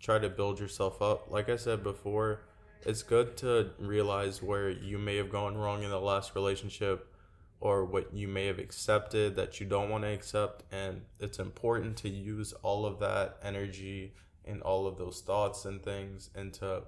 try 0.00 0.18
to 0.18 0.28
build 0.28 0.58
yourself 0.58 1.00
up 1.02 1.30
like 1.30 1.48
i 1.48 1.56
said 1.56 1.84
before 1.84 2.40
it's 2.84 3.02
good 3.02 3.36
to 3.36 3.70
realize 3.78 4.42
where 4.42 4.70
you 4.70 4.98
may 4.98 5.16
have 5.16 5.30
gone 5.30 5.56
wrong 5.56 5.82
in 5.82 5.90
the 5.90 6.00
last 6.00 6.34
relationship 6.34 7.14
or 7.60 7.84
what 7.84 8.12
you 8.14 8.26
may 8.26 8.46
have 8.46 8.58
accepted 8.58 9.36
that 9.36 9.60
you 9.60 9.66
don't 9.66 9.90
want 9.90 10.02
to 10.02 10.08
accept 10.08 10.64
and 10.72 11.02
it's 11.20 11.38
important 11.38 11.96
to 11.96 12.08
use 12.08 12.52
all 12.62 12.86
of 12.86 12.98
that 12.98 13.36
energy 13.42 14.14
and 14.44 14.62
all 14.62 14.86
of 14.86 14.98
those 14.98 15.20
thoughts 15.20 15.64
and 15.64 15.82
things 15.82 16.30
into 16.34 16.82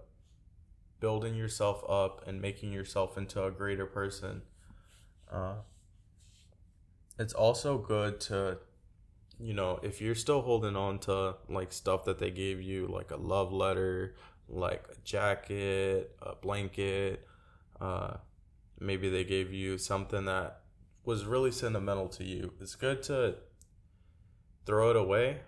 building 1.01 1.35
yourself 1.35 1.83
up 1.89 2.27
and 2.27 2.41
making 2.41 2.73
yourself 2.73 3.19
into 3.19 3.43
a 3.43 3.51
greater 3.51 3.87
person. 3.87 4.43
Uh, 5.31 5.55
it's 7.19 7.35
also 7.35 7.79
good 7.79 8.21
to 8.21 8.59
you 9.39 9.55
know 9.55 9.79
if 9.83 10.01
you're 10.01 10.15
still 10.15 10.43
holding 10.43 10.77
on 10.77 10.99
to 10.99 11.35
like 11.49 11.73
stuff 11.73 12.05
that 12.05 12.19
they 12.19 12.31
gave 12.31 12.61
you 12.61 12.87
like 12.87 13.11
a 13.11 13.17
love 13.17 13.53
letter 13.53 14.15
like 14.49 14.85
a 14.91 15.01
jacket 15.05 16.15
a 16.23 16.35
blanket 16.35 17.27
uh 17.81 18.15
maybe 18.79 19.09
they 19.09 19.25
gave 19.25 19.53
you 19.53 19.79
something 19.79 20.25
that 20.25 20.61
was 21.05 21.25
really 21.25 21.51
sentimental 21.51 22.09
to 22.09 22.25
you 22.25 22.53
it's 22.61 22.75
good 22.75 23.03
to 23.03 23.35
throw 24.67 24.91
it 24.91 24.97
away 24.97 25.41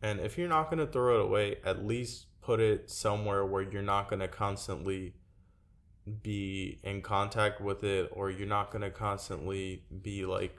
and 0.00 0.20
if 0.20 0.38
you're 0.38 0.48
not 0.48 0.70
going 0.70 0.78
to 0.78 0.86
throw 0.86 1.20
it 1.20 1.26
away 1.26 1.56
at 1.64 1.84
least 1.84 2.26
put 2.40 2.60
it 2.60 2.90
somewhere 2.90 3.44
where 3.44 3.62
you're 3.62 3.82
not 3.82 4.08
going 4.08 4.20
to 4.20 4.28
constantly 4.28 5.14
be 6.22 6.78
in 6.82 7.02
contact 7.02 7.60
with 7.60 7.84
it 7.84 8.08
or 8.12 8.30
you're 8.30 8.46
not 8.46 8.70
going 8.70 8.82
to 8.82 8.90
constantly 8.90 9.84
be 10.02 10.24
like 10.24 10.58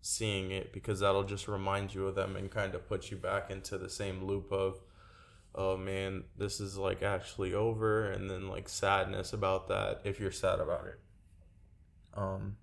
seeing 0.00 0.50
it 0.50 0.72
because 0.72 1.00
that'll 1.00 1.24
just 1.24 1.48
remind 1.48 1.94
you 1.94 2.06
of 2.06 2.14
them 2.14 2.36
and 2.36 2.50
kind 2.50 2.74
of 2.74 2.88
put 2.88 3.10
you 3.10 3.16
back 3.16 3.50
into 3.50 3.78
the 3.78 3.90
same 3.90 4.24
loop 4.24 4.50
of 4.52 4.80
oh 5.54 5.76
man 5.76 6.24
this 6.36 6.60
is 6.60 6.76
like 6.76 7.02
actually 7.02 7.54
over 7.54 8.10
and 8.10 8.30
then 8.30 8.48
like 8.48 8.68
sadness 8.68 9.32
about 9.32 9.68
that 9.68 10.00
if 10.04 10.20
you're 10.20 10.30
sad 10.30 10.60
about 10.60 10.86
it. 10.86 11.00
Um 12.14 12.56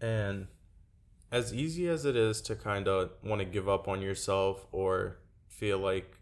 and 0.00 0.48
as 1.30 1.54
easy 1.54 1.88
as 1.88 2.04
it 2.04 2.16
is 2.16 2.40
to 2.42 2.54
kind 2.54 2.88
of 2.88 3.10
want 3.22 3.40
to 3.40 3.44
give 3.44 3.68
up 3.68 3.88
on 3.88 4.00
yourself 4.00 4.66
or 4.72 5.18
feel 5.48 5.78
like 5.78 6.16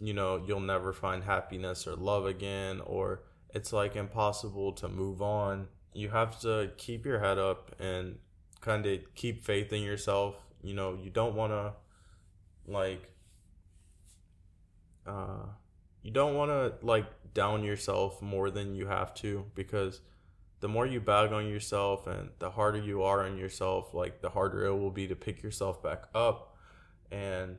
you 0.00 0.12
know 0.12 0.42
you'll 0.46 0.60
never 0.60 0.92
find 0.92 1.24
happiness 1.24 1.86
or 1.86 1.94
love 1.96 2.26
again 2.26 2.80
or 2.84 3.22
it's 3.54 3.72
like 3.72 3.96
impossible 3.96 4.72
to 4.72 4.88
move 4.88 5.22
on 5.22 5.66
you 5.96 6.10
have 6.10 6.38
to 6.40 6.70
keep 6.76 7.06
your 7.06 7.20
head 7.20 7.38
up 7.38 7.74
and 7.80 8.18
kind 8.60 8.84
of 8.84 8.98
keep 9.14 9.42
faith 9.42 9.72
in 9.72 9.82
yourself. 9.82 10.36
You 10.62 10.74
know, 10.74 10.98
you 11.02 11.10
don't 11.10 11.34
want 11.34 11.52
to 11.52 11.72
like 12.68 13.12
uh 15.06 15.46
you 16.02 16.10
don't 16.10 16.34
want 16.34 16.50
to 16.50 16.84
like 16.84 17.06
down 17.32 17.62
yourself 17.62 18.20
more 18.20 18.50
than 18.50 18.74
you 18.74 18.86
have 18.88 19.14
to 19.14 19.46
because 19.54 20.00
the 20.60 20.68
more 20.68 20.86
you 20.86 21.00
bag 21.00 21.32
on 21.32 21.48
yourself 21.48 22.06
and 22.06 22.30
the 22.38 22.50
harder 22.50 22.78
you 22.78 23.02
are 23.02 23.24
on 23.24 23.36
yourself, 23.36 23.92
like 23.92 24.22
the 24.22 24.30
harder 24.30 24.64
it 24.64 24.76
will 24.76 24.90
be 24.90 25.06
to 25.06 25.16
pick 25.16 25.42
yourself 25.42 25.82
back 25.82 26.04
up. 26.14 26.56
And 27.10 27.56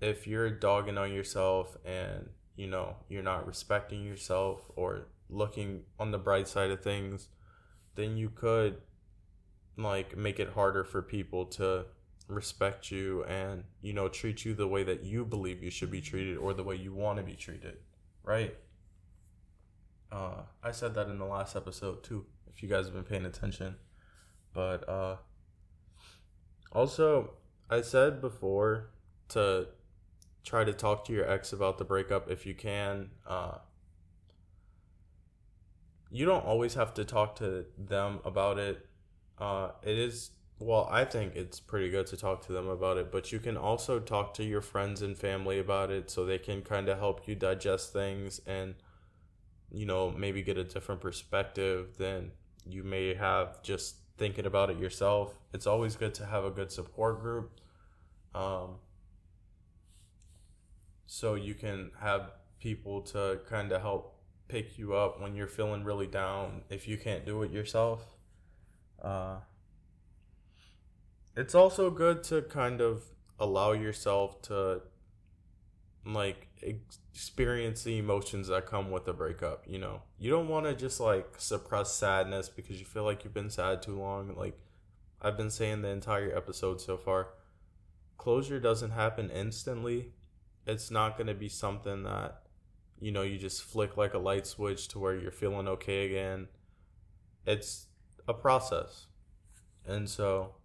if 0.00 0.26
you're 0.26 0.50
dogging 0.50 0.98
on 0.98 1.12
yourself 1.12 1.76
and 1.84 2.28
you 2.56 2.66
know 2.66 2.96
you're 3.08 3.22
not 3.22 3.46
respecting 3.46 4.04
yourself 4.04 4.70
or 4.76 5.06
looking 5.28 5.82
on 5.98 6.10
the 6.10 6.18
bright 6.18 6.48
side 6.48 6.70
of 6.70 6.82
things 6.82 7.28
then 7.94 8.16
you 8.16 8.28
could 8.28 8.78
like 9.76 10.16
make 10.16 10.40
it 10.40 10.50
harder 10.50 10.84
for 10.84 11.02
people 11.02 11.44
to 11.44 11.84
respect 12.28 12.90
you 12.90 13.24
and 13.24 13.64
you 13.82 13.92
know 13.92 14.08
treat 14.08 14.44
you 14.44 14.54
the 14.54 14.68
way 14.68 14.82
that 14.82 15.02
you 15.02 15.24
believe 15.24 15.62
you 15.62 15.70
should 15.70 15.90
be 15.90 16.00
treated 16.00 16.36
or 16.36 16.54
the 16.54 16.62
way 16.62 16.74
you 16.74 16.92
want 16.92 17.18
to 17.18 17.24
be 17.24 17.34
treated 17.34 17.76
right 18.22 18.56
uh 20.12 20.42
i 20.62 20.70
said 20.70 20.94
that 20.94 21.08
in 21.08 21.18
the 21.18 21.24
last 21.24 21.56
episode 21.56 22.02
too 22.02 22.24
if 22.52 22.62
you 22.62 22.68
guys 22.68 22.86
have 22.86 22.94
been 22.94 23.04
paying 23.04 23.24
attention 23.24 23.76
but 24.52 24.88
uh 24.88 25.16
also 26.72 27.32
i 27.68 27.80
said 27.80 28.20
before 28.20 28.90
to 29.28 29.66
try 30.44 30.64
to 30.64 30.72
talk 30.72 31.04
to 31.04 31.12
your 31.12 31.30
ex 31.30 31.52
about 31.52 31.78
the 31.78 31.84
breakup 31.84 32.30
if 32.30 32.46
you 32.46 32.54
can 32.54 33.10
uh 33.26 33.58
you 36.10 36.26
don't 36.26 36.44
always 36.44 36.74
have 36.74 36.92
to 36.94 37.04
talk 37.04 37.36
to 37.36 37.64
them 37.78 38.18
about 38.24 38.58
it. 38.58 38.86
Uh, 39.38 39.70
it 39.82 39.96
is 39.96 40.32
well, 40.58 40.86
I 40.90 41.06
think 41.06 41.36
it's 41.36 41.58
pretty 41.58 41.88
good 41.88 42.06
to 42.08 42.18
talk 42.18 42.44
to 42.46 42.52
them 42.52 42.68
about 42.68 42.98
it, 42.98 43.10
but 43.10 43.32
you 43.32 43.38
can 43.38 43.56
also 43.56 43.98
talk 43.98 44.34
to 44.34 44.44
your 44.44 44.60
friends 44.60 45.00
and 45.00 45.16
family 45.16 45.58
about 45.58 45.90
it 45.90 46.10
so 46.10 46.26
they 46.26 46.36
can 46.36 46.60
kind 46.60 46.86
of 46.90 46.98
help 46.98 47.26
you 47.26 47.34
digest 47.34 47.94
things 47.94 48.42
and 48.46 48.74
you 49.72 49.86
know 49.86 50.10
maybe 50.10 50.42
get 50.42 50.58
a 50.58 50.64
different 50.64 51.00
perspective 51.00 51.96
than 51.96 52.32
you 52.66 52.82
may 52.82 53.14
have 53.14 53.62
just 53.62 53.96
thinking 54.18 54.46
about 54.46 54.70
it 54.70 54.78
yourself. 54.78 55.34
It's 55.52 55.66
always 55.66 55.96
good 55.96 56.14
to 56.14 56.26
have 56.26 56.44
a 56.44 56.50
good 56.50 56.70
support 56.70 57.20
group. 57.20 57.60
Um, 58.34 58.76
so 61.06 61.34
you 61.34 61.54
can 61.54 61.90
have 62.00 62.32
people 62.60 63.00
to 63.00 63.40
kind 63.48 63.72
of 63.72 63.80
help 63.80 64.20
pick 64.46 64.78
you 64.78 64.94
up 64.94 65.20
when 65.20 65.34
you're 65.34 65.46
feeling 65.48 65.84
really 65.84 66.06
down 66.06 66.62
if 66.68 66.86
you 66.86 66.98
can't 66.98 67.24
do 67.24 67.42
it 67.42 67.50
yourself. 67.50 68.04
Uh, 69.02 69.36
it's 71.36 71.54
also 71.54 71.90
good 71.90 72.22
to 72.24 72.42
kind 72.42 72.80
of 72.80 73.02
allow 73.38 73.72
yourself 73.72 74.42
to 74.42 74.82
like 76.04 76.48
experience 76.62 77.84
the 77.84 77.98
emotions 77.98 78.48
that 78.48 78.66
come 78.66 78.90
with 78.90 79.06
a 79.06 79.12
breakup 79.12 79.64
you 79.66 79.78
know 79.78 80.02
you 80.18 80.30
don't 80.30 80.48
want 80.48 80.64
to 80.64 80.74
just 80.74 80.98
like 80.98 81.34
suppress 81.36 81.92
sadness 81.92 82.48
because 82.48 82.78
you 82.78 82.86
feel 82.86 83.04
like 83.04 83.22
you've 83.22 83.34
been 83.34 83.50
sad 83.50 83.82
too 83.82 83.98
long 83.98 84.34
like 84.34 84.58
i've 85.20 85.36
been 85.36 85.50
saying 85.50 85.82
the 85.82 85.88
entire 85.88 86.34
episode 86.34 86.80
so 86.80 86.96
far 86.96 87.28
closure 88.16 88.58
doesn't 88.58 88.92
happen 88.92 89.30
instantly 89.30 90.12
it's 90.66 90.90
not 90.90 91.16
going 91.16 91.26
to 91.26 91.34
be 91.34 91.48
something 91.48 92.02
that 92.02 92.42
you 93.00 93.10
know, 93.10 93.22
you 93.22 93.38
just 93.38 93.62
flick 93.62 93.96
like 93.96 94.14
a 94.14 94.18
light 94.18 94.46
switch 94.46 94.86
to 94.88 94.98
where 94.98 95.16
you're 95.16 95.32
feeling 95.32 95.66
okay 95.66 96.06
again. 96.06 96.48
It's 97.46 97.86
a 98.28 98.34
process. 98.34 99.06
And 99.86 100.08
so, 100.08 100.56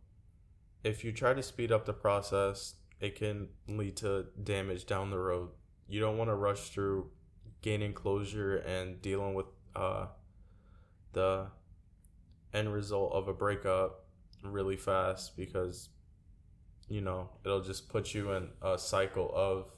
if 0.83 1.03
you 1.03 1.13
try 1.13 1.33
to 1.33 1.41
speed 1.41 1.71
up 1.71 1.85
the 1.85 1.93
process, 1.93 2.75
it 2.99 3.15
can 3.15 3.49
lead 3.67 3.97
to 3.97 4.25
damage 4.43 4.85
down 4.85 5.09
the 5.09 5.17
road. 5.17 5.49
You 5.87 5.99
don't 5.99 6.17
want 6.17 6.29
to 6.29 6.35
rush 6.35 6.69
through 6.69 7.09
gaining 7.61 7.93
closure 7.93 8.57
and 8.57 9.01
dealing 9.01 9.33
with 9.33 9.47
uh, 9.75 10.07
the 11.13 11.47
end 12.53 12.73
result 12.73 13.11
of 13.13 13.27
a 13.27 13.33
breakup 13.33 14.05
really 14.43 14.77
fast 14.77 15.35
because 15.35 15.89
you 16.87 17.01
know 17.01 17.29
it'll 17.43 17.61
just 17.61 17.89
put 17.89 18.13
you 18.13 18.31
in 18.31 18.47
a 18.61 18.77
cycle 18.77 19.31
of 19.33 19.71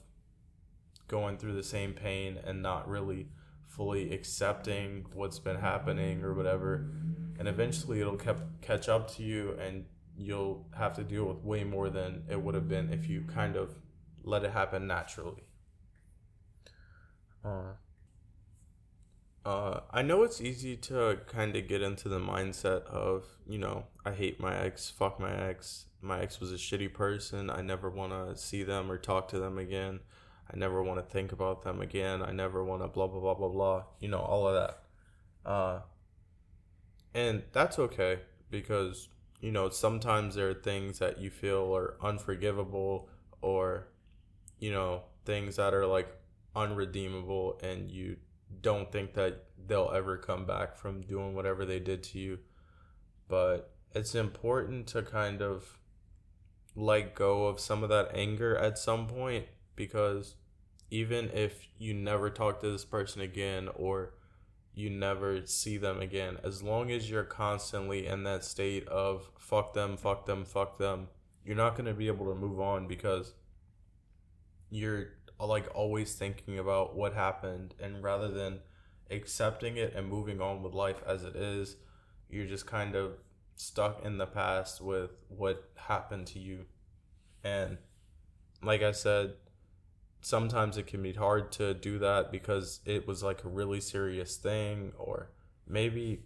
going 1.08 1.38
through 1.38 1.54
the 1.54 1.62
same 1.62 1.92
pain 1.92 2.38
and 2.44 2.62
not 2.62 2.86
really 2.86 3.28
fully 3.66 4.12
accepting 4.12 5.06
what's 5.14 5.38
been 5.38 5.56
happening 5.56 6.22
or 6.22 6.34
whatever 6.34 6.90
and 7.38 7.48
eventually 7.48 8.00
it'll 8.00 8.16
kept 8.16 8.42
catch 8.60 8.88
up 8.88 9.10
to 9.10 9.22
you 9.22 9.56
and 9.60 9.86
you'll 10.18 10.66
have 10.76 10.92
to 10.92 11.04
deal 11.04 11.24
with 11.24 11.38
way 11.38 11.64
more 11.64 11.88
than 11.88 12.24
it 12.28 12.40
would 12.40 12.54
have 12.54 12.68
been 12.68 12.92
if 12.92 13.08
you 13.08 13.22
kind 13.22 13.56
of 13.56 13.74
let 14.24 14.44
it 14.44 14.50
happen 14.50 14.86
naturally 14.86 15.44
uh, 17.44 17.72
uh, 19.48 19.80
I 19.90 20.02
know 20.02 20.24
it's 20.24 20.42
easy 20.42 20.76
to 20.76 21.20
kind 21.26 21.56
of 21.56 21.68
get 21.68 21.80
into 21.80 22.10
the 22.10 22.18
mindset 22.18 22.84
of, 22.84 23.24
you 23.48 23.58
know, 23.58 23.84
I 24.04 24.12
hate 24.12 24.38
my 24.38 24.54
ex, 24.54 24.90
fuck 24.90 25.18
my 25.18 25.34
ex. 25.48 25.86
My 26.02 26.20
ex 26.20 26.38
was 26.38 26.52
a 26.52 26.56
shitty 26.56 26.92
person. 26.92 27.48
I 27.48 27.62
never 27.62 27.88
want 27.88 28.12
to 28.12 28.36
see 28.36 28.62
them 28.62 28.90
or 28.90 28.98
talk 28.98 29.28
to 29.28 29.38
them 29.38 29.56
again. 29.56 30.00
I 30.52 30.56
never 30.56 30.82
want 30.82 30.98
to 31.00 31.12
think 31.12 31.32
about 31.32 31.62
them 31.62 31.80
again. 31.80 32.22
I 32.22 32.32
never 32.32 32.62
want 32.62 32.82
to 32.82 32.88
blah, 32.88 33.06
blah, 33.06 33.20
blah, 33.20 33.34
blah, 33.34 33.48
blah. 33.48 33.84
You 34.00 34.08
know, 34.08 34.20
all 34.20 34.48
of 34.48 34.54
that. 34.54 35.50
Uh, 35.50 35.80
and 37.14 37.42
that's 37.52 37.78
okay 37.78 38.20
because, 38.50 39.08
you 39.40 39.52
know, 39.52 39.68
sometimes 39.68 40.34
there 40.34 40.50
are 40.50 40.54
things 40.54 40.98
that 40.98 41.18
you 41.18 41.30
feel 41.30 41.74
are 41.74 41.96
unforgivable 42.02 43.08
or, 43.40 43.88
you 44.58 44.72
know, 44.72 45.02
things 45.24 45.56
that 45.56 45.74
are 45.74 45.86
like 45.86 46.08
unredeemable 46.56 47.58
and 47.62 47.90
you 47.90 48.16
don't 48.60 48.90
think 48.90 49.14
that 49.14 49.44
they'll 49.66 49.92
ever 49.94 50.16
come 50.16 50.44
back 50.44 50.76
from 50.76 51.02
doing 51.02 51.34
whatever 51.34 51.64
they 51.64 51.78
did 51.78 52.02
to 52.02 52.18
you. 52.18 52.38
But 53.28 53.74
it's 53.94 54.14
important 54.14 54.86
to 54.88 55.02
kind 55.02 55.42
of 55.42 55.78
let 56.74 57.14
go 57.14 57.46
of 57.46 57.60
some 57.60 57.82
of 57.82 57.88
that 57.90 58.10
anger 58.14 58.56
at 58.56 58.78
some 58.78 59.06
point 59.06 59.46
because 59.76 60.36
even 60.90 61.28
if 61.30 61.66
you 61.78 61.92
never 61.94 62.30
talk 62.30 62.60
to 62.60 62.70
this 62.70 62.84
person 62.84 63.20
again 63.20 63.68
or 63.74 64.14
you 64.78 64.90
never 64.90 65.44
see 65.46 65.76
them 65.76 66.00
again, 66.00 66.38
as 66.44 66.62
long 66.62 66.90
as 66.90 67.10
you're 67.10 67.24
constantly 67.24 68.06
in 68.06 68.22
that 68.24 68.44
state 68.44 68.86
of 68.88 69.30
fuck 69.38 69.74
them, 69.74 69.96
fuck 69.96 70.26
them, 70.26 70.44
fuck 70.44 70.78
them, 70.78 71.08
you're 71.44 71.56
not 71.56 71.74
going 71.74 71.86
to 71.86 71.94
be 71.94 72.06
able 72.06 72.26
to 72.26 72.34
move 72.34 72.60
on 72.60 72.86
because 72.86 73.34
you're 74.70 75.08
like 75.40 75.66
always 75.74 76.14
thinking 76.14 76.58
about 76.58 76.96
what 76.96 77.14
happened. 77.14 77.74
And 77.80 78.02
rather 78.02 78.28
than 78.28 78.60
accepting 79.10 79.76
it 79.76 79.94
and 79.94 80.06
moving 80.08 80.40
on 80.40 80.62
with 80.62 80.74
life 80.74 81.02
as 81.06 81.24
it 81.24 81.34
is 81.34 81.76
you're 82.28 82.46
just 82.46 82.66
kind 82.66 82.94
of 82.94 83.12
stuck 83.56 84.04
in 84.04 84.18
the 84.18 84.26
past 84.26 84.80
with 84.80 85.10
what 85.28 85.70
happened 85.74 86.26
to 86.26 86.38
you. 86.38 86.66
And 87.42 87.78
like 88.62 88.82
i 88.82 88.90
said 88.90 89.34
sometimes 90.20 90.76
it 90.76 90.86
can 90.86 91.02
be 91.02 91.12
hard 91.12 91.52
to 91.52 91.74
do 91.74 91.98
that 91.98 92.32
because 92.32 92.80
it 92.84 93.06
was 93.06 93.22
like 93.22 93.44
a 93.44 93.48
really 93.48 93.80
serious 93.80 94.36
thing 94.36 94.92
or 94.98 95.30
maybe 95.66 96.22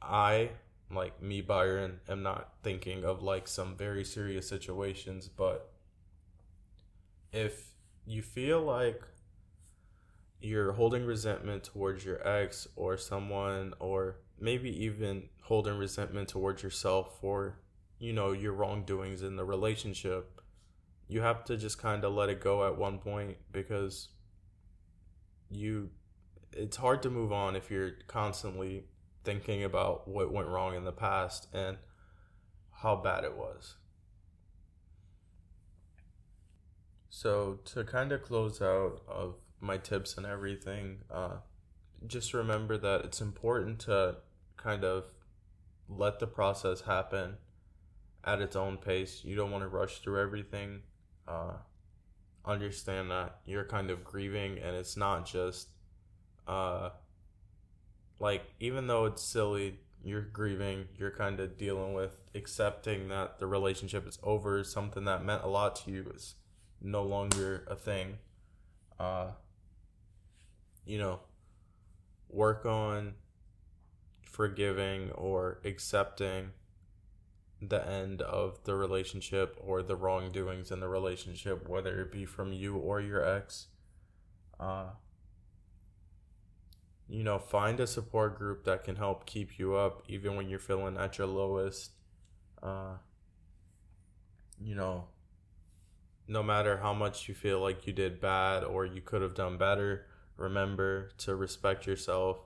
i 0.00 0.50
like 0.90 1.20
me 1.22 1.40
byron 1.40 1.98
am 2.08 2.22
not 2.22 2.52
thinking 2.62 3.04
of 3.04 3.22
like 3.22 3.48
some 3.48 3.76
very 3.76 4.04
serious 4.04 4.48
situations 4.48 5.28
but 5.28 5.72
if 7.32 7.72
you 8.06 8.22
feel 8.22 8.60
like 8.60 9.02
you're 10.40 10.72
holding 10.72 11.04
resentment 11.04 11.64
towards 11.64 12.04
your 12.04 12.26
ex 12.26 12.66
or 12.76 12.96
someone 12.96 13.72
or 13.78 14.16
maybe 14.40 14.84
even 14.84 15.28
holding 15.42 15.78
resentment 15.78 16.28
towards 16.28 16.62
yourself 16.62 17.18
for 17.20 17.58
you 17.98 18.12
know 18.12 18.32
your 18.32 18.52
wrongdoings 18.52 19.22
in 19.22 19.36
the 19.36 19.44
relationship 19.44 20.41
you 21.12 21.20
have 21.20 21.44
to 21.44 21.56
just 21.56 21.78
kind 21.78 22.04
of 22.04 22.12
let 22.12 22.28
it 22.28 22.40
go 22.40 22.66
at 22.66 22.76
one 22.76 22.98
point 22.98 23.36
because 23.50 24.08
you 25.50 25.90
it's 26.52 26.76
hard 26.76 27.02
to 27.02 27.10
move 27.10 27.32
on 27.32 27.56
if 27.56 27.70
you're 27.70 27.92
constantly 28.06 28.84
thinking 29.24 29.64
about 29.64 30.08
what 30.08 30.32
went 30.32 30.48
wrong 30.48 30.74
in 30.74 30.84
the 30.84 30.92
past 30.92 31.48
and 31.52 31.76
how 32.82 32.96
bad 32.96 33.24
it 33.24 33.36
was 33.36 33.76
So 37.14 37.60
to 37.66 37.84
kind 37.84 38.10
of 38.10 38.22
close 38.22 38.62
out 38.62 39.02
of 39.06 39.34
my 39.60 39.76
tips 39.76 40.16
and 40.16 40.24
everything, 40.24 41.02
uh, 41.10 41.36
just 42.06 42.32
remember 42.32 42.78
that 42.78 43.04
it's 43.04 43.20
important 43.20 43.80
to 43.80 44.16
kind 44.56 44.82
of 44.82 45.04
let 45.90 46.20
the 46.20 46.26
process 46.26 46.80
happen 46.80 47.36
at 48.24 48.40
its 48.40 48.56
own 48.56 48.78
pace. 48.78 49.20
You 49.24 49.36
don't 49.36 49.50
want 49.50 49.62
to 49.62 49.68
rush 49.68 49.98
through 49.98 50.22
everything. 50.22 50.80
Uh, 51.26 51.54
understand 52.44 53.10
that 53.10 53.38
you're 53.44 53.64
kind 53.64 53.90
of 53.90 54.04
grieving, 54.04 54.58
and 54.58 54.76
it's 54.76 54.96
not 54.96 55.26
just 55.26 55.68
uh, 56.46 56.90
like 58.18 58.42
even 58.60 58.86
though 58.86 59.06
it's 59.06 59.22
silly, 59.22 59.78
you're 60.04 60.22
grieving. 60.22 60.88
You're 60.96 61.10
kind 61.10 61.40
of 61.40 61.56
dealing 61.56 61.94
with 61.94 62.16
accepting 62.34 63.08
that 63.08 63.38
the 63.38 63.46
relationship 63.46 64.06
is 64.06 64.18
over. 64.22 64.62
Something 64.64 65.04
that 65.04 65.24
meant 65.24 65.42
a 65.42 65.48
lot 65.48 65.76
to 65.84 65.90
you 65.90 66.10
is 66.14 66.34
no 66.80 67.02
longer 67.02 67.64
a 67.68 67.74
thing. 67.74 68.18
Uh, 68.98 69.32
you 70.84 70.98
know, 70.98 71.20
work 72.28 72.66
on 72.66 73.14
forgiving 74.22 75.10
or 75.12 75.60
accepting 75.64 76.50
the 77.68 77.86
end 77.88 78.22
of 78.22 78.64
the 78.64 78.74
relationship 78.74 79.56
or 79.60 79.82
the 79.82 79.96
wrongdoings 79.96 80.70
in 80.70 80.80
the 80.80 80.88
relationship, 80.88 81.68
whether 81.68 82.00
it 82.00 82.10
be 82.10 82.24
from 82.24 82.52
you 82.52 82.76
or 82.76 83.00
your 83.00 83.24
ex. 83.24 83.68
Uh, 84.58 84.90
you 87.08 87.22
know, 87.22 87.38
find 87.38 87.78
a 87.78 87.86
support 87.86 88.38
group 88.38 88.64
that 88.64 88.84
can 88.84 88.96
help 88.96 89.26
keep 89.26 89.58
you 89.58 89.74
up 89.74 90.02
even 90.08 90.34
when 90.34 90.48
you're 90.48 90.58
feeling 90.58 90.96
at 90.96 91.18
your 91.18 91.26
lowest. 91.26 91.92
Uh, 92.62 92.94
you 94.60 94.74
know, 94.74 95.04
no 96.26 96.42
matter 96.42 96.78
how 96.78 96.94
much 96.94 97.28
you 97.28 97.34
feel 97.34 97.60
like 97.60 97.86
you 97.86 97.92
did 97.92 98.20
bad 98.20 98.64
or 98.64 98.86
you 98.86 99.00
could 99.00 99.22
have 99.22 99.34
done 99.34 99.58
better, 99.58 100.06
remember 100.36 101.10
to 101.18 101.34
respect 101.34 101.86
yourself 101.86 102.38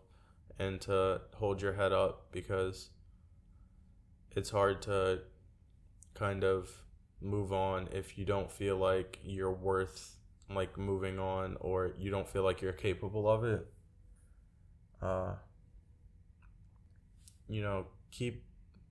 and 0.58 0.80
to 0.80 1.20
hold 1.36 1.62
your 1.62 1.74
head 1.74 1.92
up 1.92 2.26
because 2.32 2.90
it's 4.36 4.50
hard 4.50 4.82
to 4.82 5.20
kind 6.14 6.44
of 6.44 6.70
move 7.20 7.52
on 7.52 7.88
if 7.92 8.18
you 8.18 8.24
don't 8.24 8.50
feel 8.50 8.76
like 8.76 9.18
you're 9.24 9.52
worth 9.52 10.16
like 10.50 10.78
moving 10.78 11.18
on 11.18 11.56
or 11.60 11.92
you 11.98 12.10
don't 12.10 12.28
feel 12.28 12.42
like 12.44 12.62
you're 12.62 12.72
capable 12.72 13.28
of 13.28 13.44
it. 13.44 13.66
Uh 15.02 15.34
you 17.48 17.62
know, 17.62 17.86
keep 18.10 18.44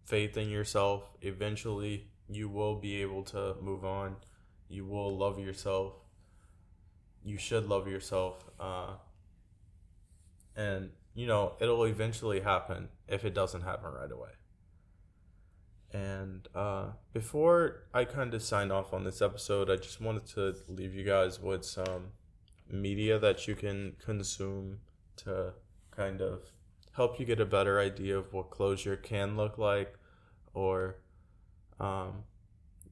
faith 0.05 0.37
in 0.37 0.49
yourself. 0.49 1.09
Eventually, 1.21 2.07
you 2.29 2.47
will 2.47 2.75
be 2.75 3.01
able 3.01 3.23
to 3.23 3.55
move 3.61 3.83
on 3.83 4.15
you 4.67 4.85
will 4.85 5.15
love 5.15 5.39
yourself. 5.39 5.93
You 7.23 7.37
should 7.37 7.67
love 7.67 7.87
yourself. 7.87 8.43
Uh, 8.59 8.95
and, 10.55 10.91
you 11.13 11.27
know, 11.27 11.53
it'll 11.59 11.83
eventually 11.85 12.41
happen 12.41 12.89
if 13.07 13.25
it 13.25 13.33
doesn't 13.33 13.61
happen 13.61 13.91
right 13.91 14.11
away. 14.11 14.29
And 15.95 16.45
uh, 16.53 16.87
before 17.13 17.83
I 17.93 18.03
kind 18.03 18.33
of 18.33 18.43
sign 18.43 18.69
off 18.69 18.93
on 18.93 19.05
this 19.05 19.21
episode, 19.21 19.69
I 19.69 19.77
just 19.77 20.01
wanted 20.01 20.25
to 20.33 20.53
leave 20.67 20.93
you 20.93 21.05
guys 21.05 21.39
with 21.39 21.63
some 21.63 22.11
media 22.69 23.17
that 23.17 23.47
you 23.47 23.55
can 23.55 23.95
consume 24.03 24.79
to 25.17 25.53
kind 25.91 26.19
of 26.21 26.51
help 26.97 27.17
you 27.17 27.25
get 27.25 27.39
a 27.39 27.45
better 27.45 27.79
idea 27.79 28.17
of 28.17 28.33
what 28.33 28.49
closure 28.49 28.97
can 28.97 29.37
look 29.37 29.57
like 29.57 29.93
or 30.53 30.97
um, 31.79 32.23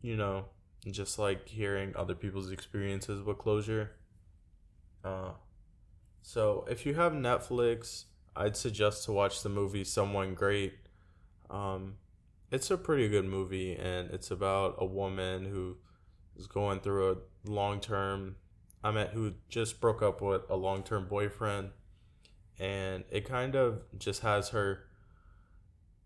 you 0.02 0.16
know 0.16 0.46
just 0.90 1.20
like 1.20 1.50
hearing 1.50 1.94
other 1.98 2.16
people's 2.16 2.52
experiences 2.52 3.22
with 3.22 3.38
closure. 3.38 3.92
Uh, 5.04 5.32
so 6.22 6.66
if 6.70 6.86
you 6.86 6.94
have 6.94 7.12
Netflix, 7.12 8.06
I'd 8.34 8.56
suggest 8.56 9.04
to 9.06 9.12
watch 9.12 9.44
the 9.44 9.50
movie 9.50 9.84
Someone 9.84 10.36
Great. 10.36 10.76
Um, 11.50 11.96
it's 12.54 12.70
a 12.70 12.78
pretty 12.78 13.10
good 13.10 13.26
movie, 13.26 13.76
and 13.76 14.12
it's 14.12 14.30
about 14.30 14.76
a 14.78 14.86
woman 14.86 15.46
who 15.46 15.78
is 16.38 16.46
going 16.46 16.80
through 16.82 17.12
a 17.12 17.50
long 17.50 17.80
term. 17.80 18.36
I 18.84 18.92
met 18.92 19.10
who 19.10 19.34
just 19.50 19.82
broke 19.82 20.04
up 20.04 20.22
with 20.22 20.44
a 20.50 20.56
long 20.56 20.84
term 20.84 21.08
boyfriend, 21.08 21.72
and 22.60 23.06
it 23.10 23.28
kind 23.28 23.56
of 23.56 23.82
just 23.98 24.22
has 24.22 24.50
her 24.50 24.84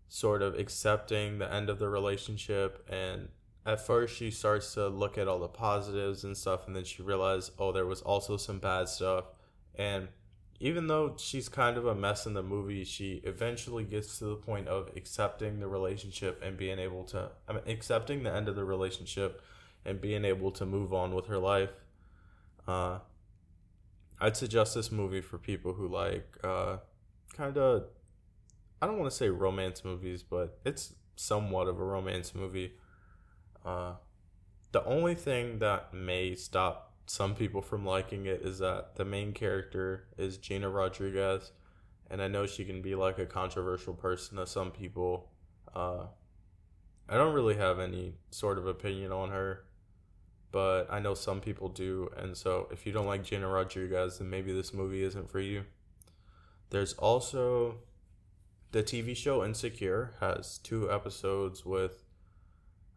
sort 0.08 0.40
of 0.40 0.58
accepting 0.58 1.38
the 1.38 1.52
end 1.52 1.68
of 1.68 1.78
the 1.78 1.88
relationship 1.88 2.82
and 2.88 3.28
at 3.66 3.78
first 3.86 4.16
she 4.16 4.30
starts 4.30 4.72
to 4.72 4.88
look 4.88 5.18
at 5.18 5.28
all 5.28 5.38
the 5.38 5.46
positives 5.46 6.24
and 6.24 6.34
stuff 6.34 6.66
and 6.66 6.74
then 6.74 6.82
she 6.82 7.02
realizes 7.02 7.50
oh 7.58 7.72
there 7.72 7.84
was 7.84 8.00
also 8.00 8.38
some 8.38 8.58
bad 8.58 8.88
stuff 8.88 9.26
and 9.74 10.08
even 10.60 10.88
though 10.88 11.14
she's 11.18 11.48
kind 11.48 11.76
of 11.76 11.86
a 11.86 11.94
mess 11.94 12.26
in 12.26 12.34
the 12.34 12.42
movie 12.42 12.84
she 12.84 13.20
eventually 13.24 13.84
gets 13.84 14.18
to 14.18 14.24
the 14.24 14.34
point 14.34 14.68
of 14.68 14.90
accepting 14.96 15.60
the 15.60 15.68
relationship 15.68 16.40
and 16.44 16.56
being 16.56 16.78
able 16.78 17.04
to 17.04 17.30
I 17.48 17.52
mean, 17.52 17.62
accepting 17.66 18.22
the 18.22 18.32
end 18.32 18.48
of 18.48 18.56
the 18.56 18.64
relationship 18.64 19.42
and 19.84 20.00
being 20.00 20.24
able 20.24 20.50
to 20.52 20.66
move 20.66 20.92
on 20.92 21.14
with 21.14 21.26
her 21.26 21.38
life. 21.38 21.70
Uh, 22.66 22.98
i'd 24.20 24.36
suggest 24.36 24.74
this 24.74 24.92
movie 24.92 25.20
for 25.22 25.38
people 25.38 25.72
who 25.72 25.88
like 25.88 26.36
uh, 26.44 26.76
kind 27.34 27.56
of 27.56 27.84
i 28.82 28.86
don't 28.86 28.98
want 28.98 29.10
to 29.10 29.16
say 29.16 29.28
romance 29.28 29.84
movies 29.84 30.22
but 30.22 30.58
it's 30.66 30.92
somewhat 31.18 31.68
of 31.68 31.78
a 31.78 31.84
romance 31.84 32.34
movie. 32.34 32.72
Uh, 33.64 33.94
the 34.72 34.84
only 34.84 35.14
thing 35.14 35.58
that 35.58 35.92
may 35.92 36.34
stop 36.34 36.87
some 37.08 37.34
people 37.34 37.62
from 37.62 37.86
liking 37.86 38.26
it 38.26 38.42
is 38.42 38.58
that 38.58 38.96
the 38.96 39.04
main 39.04 39.32
character 39.32 40.04
is 40.18 40.36
Gina 40.36 40.68
Rodriguez, 40.68 41.52
and 42.10 42.20
I 42.20 42.28
know 42.28 42.46
she 42.46 42.66
can 42.66 42.82
be 42.82 42.94
like 42.94 43.18
a 43.18 43.24
controversial 43.24 43.94
person 43.94 44.36
to 44.36 44.46
some 44.46 44.70
people. 44.70 45.30
Uh, 45.74 46.04
I 47.08 47.16
don't 47.16 47.32
really 47.32 47.56
have 47.56 47.80
any 47.80 48.12
sort 48.30 48.58
of 48.58 48.66
opinion 48.66 49.10
on 49.10 49.30
her, 49.30 49.64
but 50.52 50.86
I 50.90 51.00
know 51.00 51.14
some 51.14 51.40
people 51.40 51.70
do, 51.70 52.10
and 52.14 52.36
so 52.36 52.68
if 52.70 52.84
you 52.84 52.92
don't 52.92 53.06
like 53.06 53.24
Gina 53.24 53.48
Rodriguez, 53.48 54.18
then 54.18 54.28
maybe 54.28 54.52
this 54.52 54.74
movie 54.74 55.02
isn't 55.02 55.30
for 55.30 55.40
you. 55.40 55.64
There's 56.68 56.92
also 56.92 57.76
the 58.72 58.82
TV 58.82 59.16
show 59.16 59.42
Insecure 59.42 60.12
has 60.20 60.58
two 60.58 60.92
episodes 60.92 61.64
with 61.64 62.04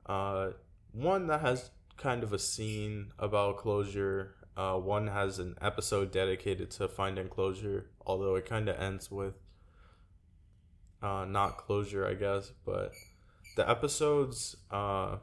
uh, 0.05 0.49
one 0.91 1.27
that 1.27 1.39
has 1.39 1.71
kind 2.01 2.23
of 2.23 2.33
a 2.33 2.39
scene 2.39 3.11
about 3.19 3.57
closure. 3.57 4.35
Uh, 4.57 4.75
one 4.75 5.07
has 5.07 5.39
an 5.39 5.55
episode 5.61 6.11
dedicated 6.11 6.71
to 6.71 6.87
finding 6.87 7.29
closure, 7.29 7.85
although 8.05 8.35
it 8.35 8.45
kind 8.45 8.67
of 8.67 8.79
ends 8.79 9.09
with 9.09 9.35
uh, 11.01 11.25
not 11.25 11.57
closure, 11.57 12.05
I 12.05 12.15
guess. 12.15 12.51
But 12.65 12.93
the 13.55 13.69
episodes, 13.69 14.57
uh, 14.69 15.17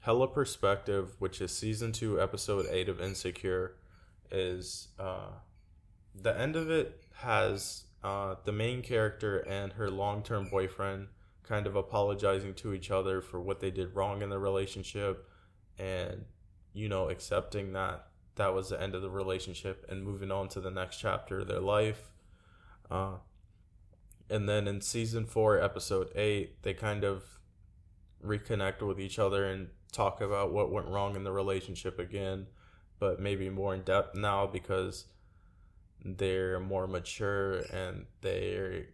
Hella 0.00 0.28
Perspective, 0.28 1.14
which 1.18 1.40
is 1.40 1.56
season 1.56 1.92
two, 1.92 2.20
episode 2.20 2.66
eight 2.70 2.88
of 2.88 3.00
Insecure, 3.00 3.76
is 4.30 4.88
uh, 4.98 5.30
the 6.14 6.38
end 6.38 6.56
of 6.56 6.70
it 6.70 7.02
has 7.18 7.84
uh, 8.02 8.36
the 8.44 8.52
main 8.52 8.82
character 8.82 9.38
and 9.38 9.72
her 9.74 9.90
long 9.90 10.22
term 10.22 10.48
boyfriend 10.48 11.08
kind 11.42 11.66
of 11.66 11.76
apologizing 11.76 12.54
to 12.54 12.74
each 12.74 12.90
other 12.90 13.20
for 13.20 13.40
what 13.40 13.60
they 13.60 13.70
did 13.70 13.94
wrong 13.94 14.22
in 14.22 14.30
the 14.30 14.38
relationship 14.38 15.28
and 15.78 16.24
you 16.72 16.88
know 16.88 17.08
accepting 17.08 17.72
that 17.72 18.06
that 18.36 18.52
was 18.52 18.68
the 18.68 18.80
end 18.80 18.94
of 18.94 19.02
the 19.02 19.10
relationship 19.10 19.86
and 19.88 20.04
moving 20.04 20.30
on 20.30 20.48
to 20.48 20.60
the 20.60 20.70
next 20.70 20.98
chapter 20.98 21.40
of 21.40 21.48
their 21.48 21.60
life 21.60 22.10
uh, 22.90 23.14
and 24.28 24.48
then 24.48 24.66
in 24.66 24.80
season 24.80 25.24
four 25.24 25.60
episode 25.60 26.10
eight 26.14 26.62
they 26.62 26.74
kind 26.74 27.04
of 27.04 27.24
reconnect 28.24 28.82
with 28.82 29.00
each 29.00 29.18
other 29.18 29.44
and 29.44 29.68
talk 29.92 30.20
about 30.20 30.52
what 30.52 30.70
went 30.72 30.88
wrong 30.88 31.16
in 31.16 31.24
the 31.24 31.32
relationship 31.32 31.98
again 31.98 32.46
but 32.98 33.20
maybe 33.20 33.48
more 33.48 33.74
in 33.74 33.82
depth 33.82 34.14
now 34.16 34.46
because 34.46 35.06
they're 36.04 36.60
more 36.60 36.86
mature 36.86 37.60
and 37.72 38.06
they're 38.20 38.86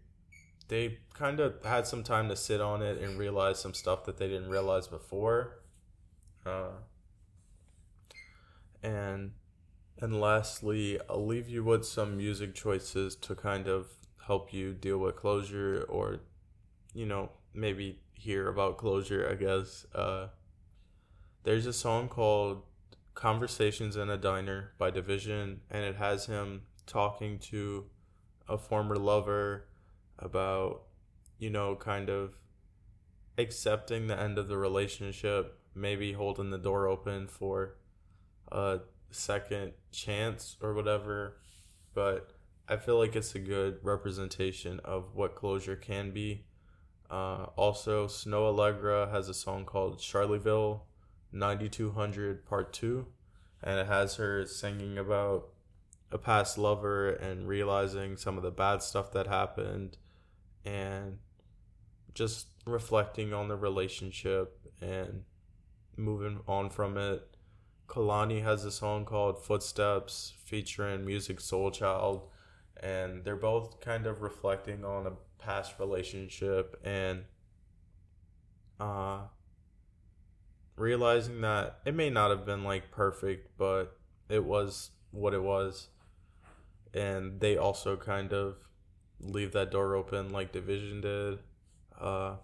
they 0.68 0.98
kind 1.12 1.38
of 1.38 1.62
had 1.64 1.86
some 1.86 2.02
time 2.02 2.30
to 2.30 2.36
sit 2.36 2.60
on 2.60 2.80
it 2.80 2.98
and 2.98 3.18
realize 3.18 3.60
some 3.60 3.74
stuff 3.74 4.04
that 4.04 4.16
they 4.16 4.26
didn't 4.26 4.48
realize 4.48 4.86
before. 4.86 5.58
Uh, 6.44 6.70
and 8.83 9.33
and 9.98 10.20
lastly, 10.20 10.98
I'll 11.09 11.24
leave 11.24 11.48
you 11.48 11.62
with 11.62 11.85
some 11.85 12.16
music 12.16 12.55
choices 12.55 13.14
to 13.16 13.35
kind 13.37 13.68
of 13.68 13.87
help 14.26 14.52
you 14.52 14.72
deal 14.72 14.98
with 14.98 15.14
closure 15.16 15.87
or, 15.88 16.20
you 16.92 17.07
know, 17.07 17.31
maybe 17.55 18.00
hear 18.14 18.48
about 18.48 18.78
closure, 18.78 19.28
I 19.31 19.35
guess. 19.35 19.87
Uh, 19.94 20.28
there's 21.44 21.66
a 21.66 21.72
song 21.72 22.09
called 22.09 22.62
Conversations 23.14 23.96
in 23.96 24.11
a 24.11 24.16
Diner 24.16 24.72
by 24.78 24.90
Division, 24.90 25.61
and 25.70 25.85
it 25.85 25.96
has 25.96 26.26
him 26.26 26.62
talking 26.87 27.38
to 27.38 27.87
a 28.48 28.59
former 28.59 28.96
lover 28.96 29.68
about, 30.18 30.83
you 31.38 31.50
know, 31.50 31.76
kind 31.76 32.09
of 32.09 32.35
accepting 33.38 34.07
the 34.07 34.18
end 34.18 34.38
of 34.38 34.48
the 34.48 34.57
relationship, 34.57 35.59
maybe 35.74 36.12
holding 36.12 36.50
the 36.50 36.58
door 36.58 36.87
open 36.87 37.26
for 37.26 37.76
a 38.50 38.80
second 39.11 39.72
chance 39.90 40.56
or 40.61 40.74
whatever. 40.74 41.38
But 41.94 42.32
I 42.68 42.76
feel 42.76 42.98
like 42.98 43.16
it's 43.16 43.35
a 43.35 43.38
good 43.38 43.78
representation 43.82 44.80
of 44.85 45.14
what 45.14 45.35
closure 45.35 45.76
can 45.76 46.11
be. 46.11 46.44
Uh, 47.11 47.46
also, 47.56 48.06
Snoh 48.06 48.54
Aalegra 48.54 49.11
has 49.11 49.28
a 49.28 49.35
song 49.35 49.64
called 49.64 49.98
Charlieville 49.98 50.80
9200 51.32 52.46
Part 52.46 52.72
2, 52.72 53.06
and 53.62 53.78
it 53.78 53.87
has 53.87 54.16
her 54.16 54.46
singing 54.46 54.96
about 54.96 55.48
a 56.11 56.18
past 56.18 56.58
lover 56.58 57.11
and 57.11 57.48
realizing 57.48 58.16
some 58.16 58.37
of 58.37 58.42
the 58.42 58.50
bad 58.50 58.82
stuff 58.82 59.12
that 59.12 59.26
happened 59.26 59.96
and 60.64 61.18
just 62.14 62.48
reflecting 62.66 63.32
on 63.32 63.48
the 63.48 63.56
relationship 63.56 64.58
and 64.80 65.24
moving 65.96 66.40
on 66.46 66.70
from 66.70 66.96
it. 66.96 67.37
Kehlani 67.88 68.42
has 68.42 68.64
a 68.64 68.70
song 68.72 69.05
called 69.05 69.44
Footsteps 69.44 70.33
featuring 70.44 71.05
Musiq 71.05 71.40
Soulchild, 71.40 72.22
and 72.81 73.24
they're 73.24 73.37
both 73.37 73.81
kind 73.81 74.07
of 74.07 74.22
reflecting 74.22 74.85
on 74.85 75.07
a 75.07 75.12
past 75.38 75.74
relationship 75.78 76.81
and 76.85 77.24
uh, 78.81 79.20
realizing 80.76 81.40
that 81.42 81.81
it 81.85 81.94
may 81.94 82.11
not 82.11 82.31
have 82.31 82.46
been 82.46 82.64
like 82.64 82.90
perfect, 82.90 83.57
but 83.59 83.96
it 84.28 84.44
was 84.44 84.90
what 85.11 85.35
it 85.35 85.42
was. 85.42 85.88
And 86.94 87.40
they 87.40 87.57
also 87.57 87.96
kind 87.96 88.33
of 88.33 88.57
leave 89.20 89.52
that 89.52 89.70
door 89.70 89.94
open 89.94 90.33
like 90.33 90.52
Division 90.52 91.00
did. 91.00 91.38
Uh, 91.98 92.37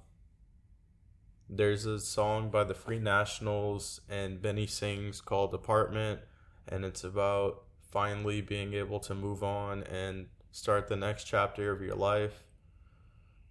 there's 1.48 1.86
a 1.86 1.98
song 1.98 2.50
by 2.50 2.64
the 2.64 2.74
Free 2.74 2.98
Nationals 2.98 4.00
and 4.08 4.42
Benny 4.42 4.66
Sings 4.66 5.20
called 5.20 5.54
Apartment, 5.54 6.20
and 6.66 6.84
it's 6.84 7.04
about 7.04 7.62
finally 7.90 8.40
being 8.40 8.74
able 8.74 9.00
to 9.00 9.14
move 9.14 9.42
on 9.42 9.82
and 9.84 10.26
start 10.50 10.88
the 10.88 10.96
next 10.96 11.24
chapter 11.24 11.70
of 11.72 11.80
your 11.80 11.94
life. 11.94 12.44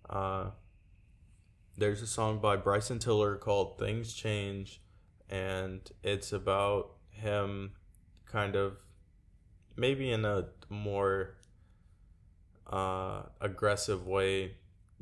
Uh, 0.10 0.52
there's 1.78 2.02
a 2.02 2.08
song 2.08 2.40
by 2.40 2.56
Bryson 2.56 3.00
Tiller 3.00 3.36
called 3.36 3.80
Things 3.80 4.14
Change, 4.14 4.82
and 5.30 5.90
it's 6.04 6.32
about 6.32 6.92
him 7.10 7.72
kind 8.26 8.56
of 8.56 8.78
maybe 9.76 10.12
in 10.12 10.24
a 10.26 10.46
more 10.70 11.36
uh, 12.68 13.24
aggressive 13.42 14.06
way 14.06 14.56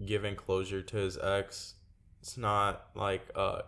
giving 0.05 0.35
closure 0.35 0.81
to 0.81 0.97
his 0.97 1.17
ex. 1.17 1.75
It's 2.25 2.39
not 2.39 2.87
like 2.95 3.29
a 3.35 3.65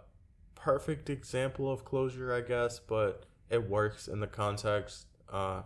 perfect 0.56 1.12
example 1.12 1.72
of 1.72 1.86
closure, 1.86 2.34
I 2.34 2.42
guess, 2.42 2.80
but 2.80 3.28
it 3.52 3.70
works 3.70 4.08
in 4.08 4.20
the 4.20 4.26
context. 4.26 5.06
Uh, 5.32 5.62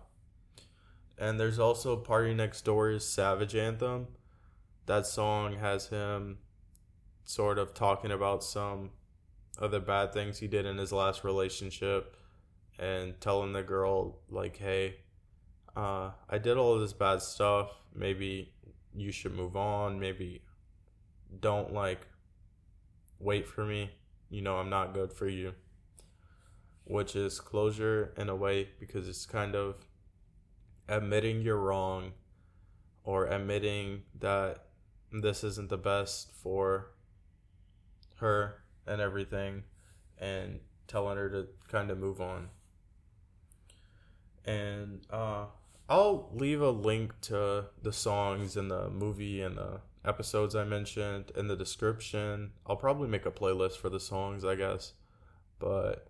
and 1.17 1.39
there's 1.39 1.57
also 1.57 1.95
PartyNextDoor's 1.95 3.07
Savage 3.07 3.55
Anthem. 3.55 4.07
That 4.87 5.07
song 5.07 5.55
has 5.59 5.87
him 5.87 6.39
sort 7.23 7.57
of 7.57 7.73
talking 7.73 8.11
about 8.11 8.43
some 8.43 8.89
of 9.57 9.71
the 9.71 9.79
bad 9.79 10.11
things 10.11 10.39
he 10.39 10.47
did 10.49 10.65
in 10.65 10.77
his 10.77 10.91
last 10.91 11.23
relationship 11.23 12.17
and 12.77 13.21
telling 13.21 13.53
the 13.53 13.63
girl, 13.63 14.19
like, 14.29 14.57
hey, 14.57 14.97
uh, 15.77 16.09
I 16.29 16.39
did 16.39 16.57
all 16.57 16.77
this 16.77 16.91
bad 16.91 17.21
stuff. 17.21 17.71
Maybe 17.95 18.51
you 18.93 19.13
should 19.13 19.33
move 19.33 19.55
on. 19.55 19.97
Maybe 19.97 20.41
don't 21.39 21.71
like 21.73 22.05
wait 23.21 23.47
for 23.47 23.65
me. 23.65 23.91
You 24.29 24.41
know, 24.41 24.57
I'm 24.57 24.69
not 24.69 24.93
good 24.93 25.13
for 25.13 25.27
you. 25.27 25.53
Which 26.85 27.15
is 27.15 27.39
closure 27.39 28.13
in 28.17 28.29
a 28.29 28.35
way 28.35 28.69
because 28.79 29.07
it's 29.07 29.25
kind 29.25 29.55
of 29.55 29.75
admitting 30.87 31.41
you're 31.41 31.57
wrong 31.57 32.13
or 33.03 33.27
admitting 33.27 34.03
that 34.19 34.65
this 35.11 35.43
isn't 35.43 35.69
the 35.69 35.77
best 35.77 36.31
for 36.33 36.91
her 38.17 38.63
and 38.85 39.01
everything 39.01 39.63
and 40.17 40.59
telling 40.87 41.17
her 41.17 41.29
to 41.29 41.47
kind 41.67 41.89
of 41.91 41.97
move 41.97 42.21
on. 42.21 42.49
And 44.45 45.05
uh 45.09 45.45
I'll 45.89 46.29
leave 46.33 46.61
a 46.61 46.69
link 46.69 47.19
to 47.23 47.65
the 47.81 47.91
songs 47.91 48.55
and 48.55 48.71
the 48.71 48.89
movie 48.89 49.41
and 49.41 49.57
the 49.57 49.81
episodes 50.05 50.55
I 50.55 50.63
mentioned 50.63 51.31
in 51.35 51.47
the 51.47 51.55
description. 51.55 52.51
I'll 52.65 52.75
probably 52.75 53.07
make 53.07 53.25
a 53.25 53.31
playlist 53.31 53.77
for 53.77 53.89
the 53.89 53.99
songs, 53.99 54.43
I 54.43 54.55
guess. 54.55 54.93
But 55.59 56.07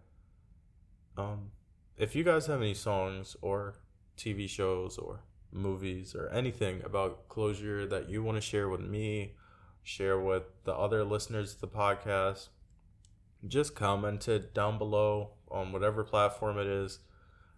um, 1.17 1.51
if 1.97 2.15
you 2.15 2.23
guys 2.23 2.47
have 2.47 2.61
any 2.61 2.73
songs 2.73 3.35
or 3.41 3.75
TV 4.17 4.49
shows 4.49 4.97
or 4.97 5.21
movies 5.51 6.15
or 6.15 6.29
anything 6.29 6.81
about 6.85 7.27
closure 7.27 7.85
that 7.85 8.09
you 8.09 8.23
want 8.23 8.37
to 8.37 8.41
share 8.41 8.69
with 8.69 8.81
me, 8.81 9.35
share 9.83 10.19
with 10.19 10.43
the 10.63 10.73
other 10.73 11.03
listeners 11.03 11.53
of 11.53 11.61
the 11.61 11.67
podcast, 11.67 12.49
just 13.47 13.75
comment 13.75 14.27
it 14.27 14.53
down 14.53 14.77
below 14.77 15.31
on 15.49 15.71
whatever 15.71 16.03
platform 16.03 16.57
it 16.57 16.67
is. 16.67 16.99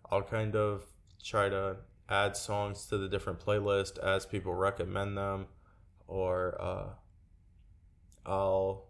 I'll 0.10 0.24
kind 0.24 0.56
of 0.56 0.86
try 1.24 1.50
to 1.50 1.78
add 2.10 2.36
songs 2.36 2.86
to 2.88 2.98
the 2.98 3.08
different 3.08 3.40
playlist 3.40 3.98
as 4.00 4.26
people 4.26 4.54
recommend 4.54 5.18
them, 5.18 5.48
or 6.08 6.60
uh, 6.62 6.86
I'll 8.26 8.88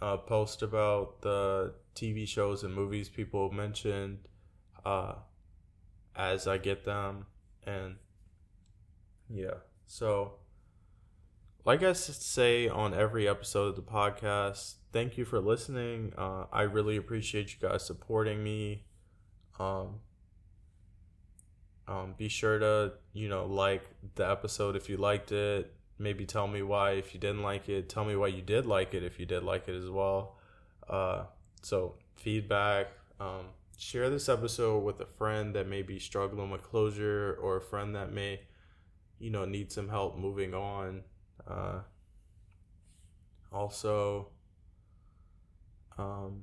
uh, 0.00 0.16
post 0.18 0.62
about 0.62 1.22
the 1.22 1.74
TV 1.94 2.26
shows 2.26 2.62
and 2.62 2.74
movies 2.74 3.08
people 3.08 3.50
mentioned 3.50 4.18
uh, 4.84 5.14
as 6.14 6.46
I 6.46 6.58
get 6.58 6.84
them, 6.84 7.26
and 7.64 7.96
yeah, 9.28 9.54
so 9.86 10.34
like 11.64 11.82
I 11.82 11.92
say 11.92 12.66
on 12.66 12.94
every 12.94 13.28
episode 13.28 13.68
of 13.68 13.76
the 13.76 13.82
podcast, 13.82 14.76
thank 14.92 15.18
you 15.18 15.24
for 15.24 15.38
listening. 15.38 16.14
Uh, 16.16 16.44
I 16.50 16.62
really 16.62 16.96
appreciate 16.96 17.52
you 17.52 17.68
guys 17.68 17.84
supporting 17.84 18.42
me. 18.42 18.84
Um, 19.58 20.00
um, 21.88 22.14
be 22.16 22.28
sure 22.28 22.58
to 22.58 22.92
you 23.12 23.28
know 23.28 23.46
like 23.46 23.82
the 24.14 24.28
episode 24.28 24.76
if 24.76 24.88
you 24.88 24.96
liked 24.96 25.32
it. 25.32 25.72
Maybe 25.98 26.26
tell 26.26 26.46
me 26.46 26.62
why 26.62 26.92
if 26.92 27.14
you 27.14 27.18
didn't 27.18 27.42
like 27.42 27.68
it. 27.68 27.88
Tell 27.88 28.04
me 28.04 28.14
why 28.14 28.28
you 28.28 28.42
did 28.42 28.66
like 28.66 28.94
it 28.94 29.02
if 29.02 29.18
you 29.18 29.26
did 29.26 29.42
like 29.42 29.66
it 29.66 29.74
as 29.74 29.90
well. 29.90 30.36
Uh, 30.88 31.24
so 31.62 31.94
feedback. 32.14 32.88
Um, 33.18 33.46
share 33.76 34.10
this 34.10 34.28
episode 34.28 34.84
with 34.84 35.00
a 35.00 35.06
friend 35.06 35.54
that 35.54 35.66
may 35.66 35.82
be 35.82 35.98
struggling 35.98 36.50
with 36.50 36.62
closure 36.62 37.36
or 37.40 37.56
a 37.56 37.60
friend 37.60 37.96
that 37.96 38.12
may 38.12 38.40
you 39.18 39.30
know 39.30 39.44
need 39.44 39.72
some 39.72 39.88
help 39.88 40.16
moving 40.16 40.54
on. 40.54 41.02
Uh, 41.48 41.80
also, 43.50 44.28
um, 45.96 46.42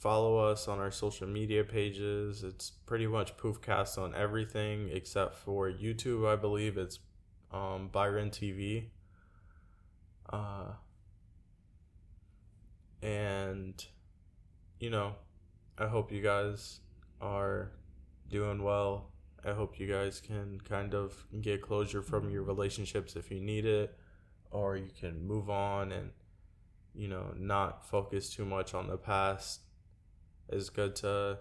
follow 0.00 0.38
us 0.38 0.66
on 0.66 0.78
our 0.78 0.90
social 0.90 1.28
media 1.28 1.62
pages. 1.62 2.42
It's 2.42 2.70
pretty 2.70 3.06
much 3.06 3.36
Poofcast 3.36 3.98
on 3.98 4.14
everything 4.14 4.88
except 4.90 5.34
for 5.36 5.70
YouTube. 5.70 6.26
I 6.26 6.36
believe 6.36 6.78
it's 6.78 6.98
um, 7.52 7.90
Byron 7.92 8.30
TV. 8.30 8.86
Uh, 10.32 10.72
and 13.02 13.84
you 14.78 14.88
know, 14.88 15.16
I 15.76 15.86
hope 15.86 16.10
you 16.10 16.22
guys 16.22 16.80
are 17.20 17.70
doing 18.30 18.62
well. 18.62 19.10
I 19.44 19.52
hope 19.52 19.78
you 19.78 19.86
guys 19.86 20.20
can 20.20 20.60
kind 20.66 20.94
of 20.94 21.26
get 21.42 21.60
closure 21.60 22.02
from 22.02 22.30
your 22.30 22.42
relationships 22.42 23.16
if 23.16 23.30
you 23.30 23.40
need 23.40 23.66
it, 23.66 23.94
or 24.50 24.76
you 24.76 24.90
can 24.98 25.26
move 25.26 25.50
on 25.50 25.92
and 25.92 26.10
you 26.94 27.08
know 27.08 27.34
not 27.38 27.86
focus 27.86 28.30
too 28.30 28.44
much 28.44 28.74
on 28.74 28.88
the 28.88 28.96
past 28.96 29.60
it's 30.50 30.68
good 30.68 30.94
to 30.96 31.38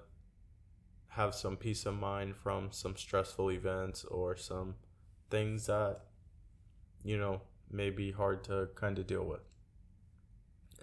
have 1.09 1.33
some 1.33 1.57
peace 1.57 1.85
of 1.85 1.95
mind 1.95 2.35
from 2.35 2.69
some 2.71 2.95
stressful 2.95 3.51
events 3.51 4.05
or 4.05 4.35
some 4.35 4.75
things 5.29 5.65
that 5.65 6.01
you 7.03 7.17
know 7.17 7.41
may 7.71 7.89
be 7.89 8.11
hard 8.11 8.43
to 8.43 8.69
kind 8.75 8.97
of 8.99 9.07
deal 9.07 9.25
with. 9.25 9.41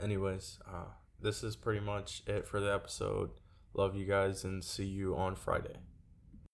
Anyways 0.03 0.59
uh, 0.69 0.93
this 1.21 1.43
is 1.43 1.57
pretty 1.57 1.81
much 1.81 2.23
it 2.27 2.47
for 2.47 2.61
the 2.61 2.73
episode. 2.73 3.31
Love 3.75 3.97
you 3.97 4.05
guys 4.07 4.45
and 4.45 4.65
see 4.65 4.87
you 4.87 5.15
on 5.17 5.37
friday 5.37 5.77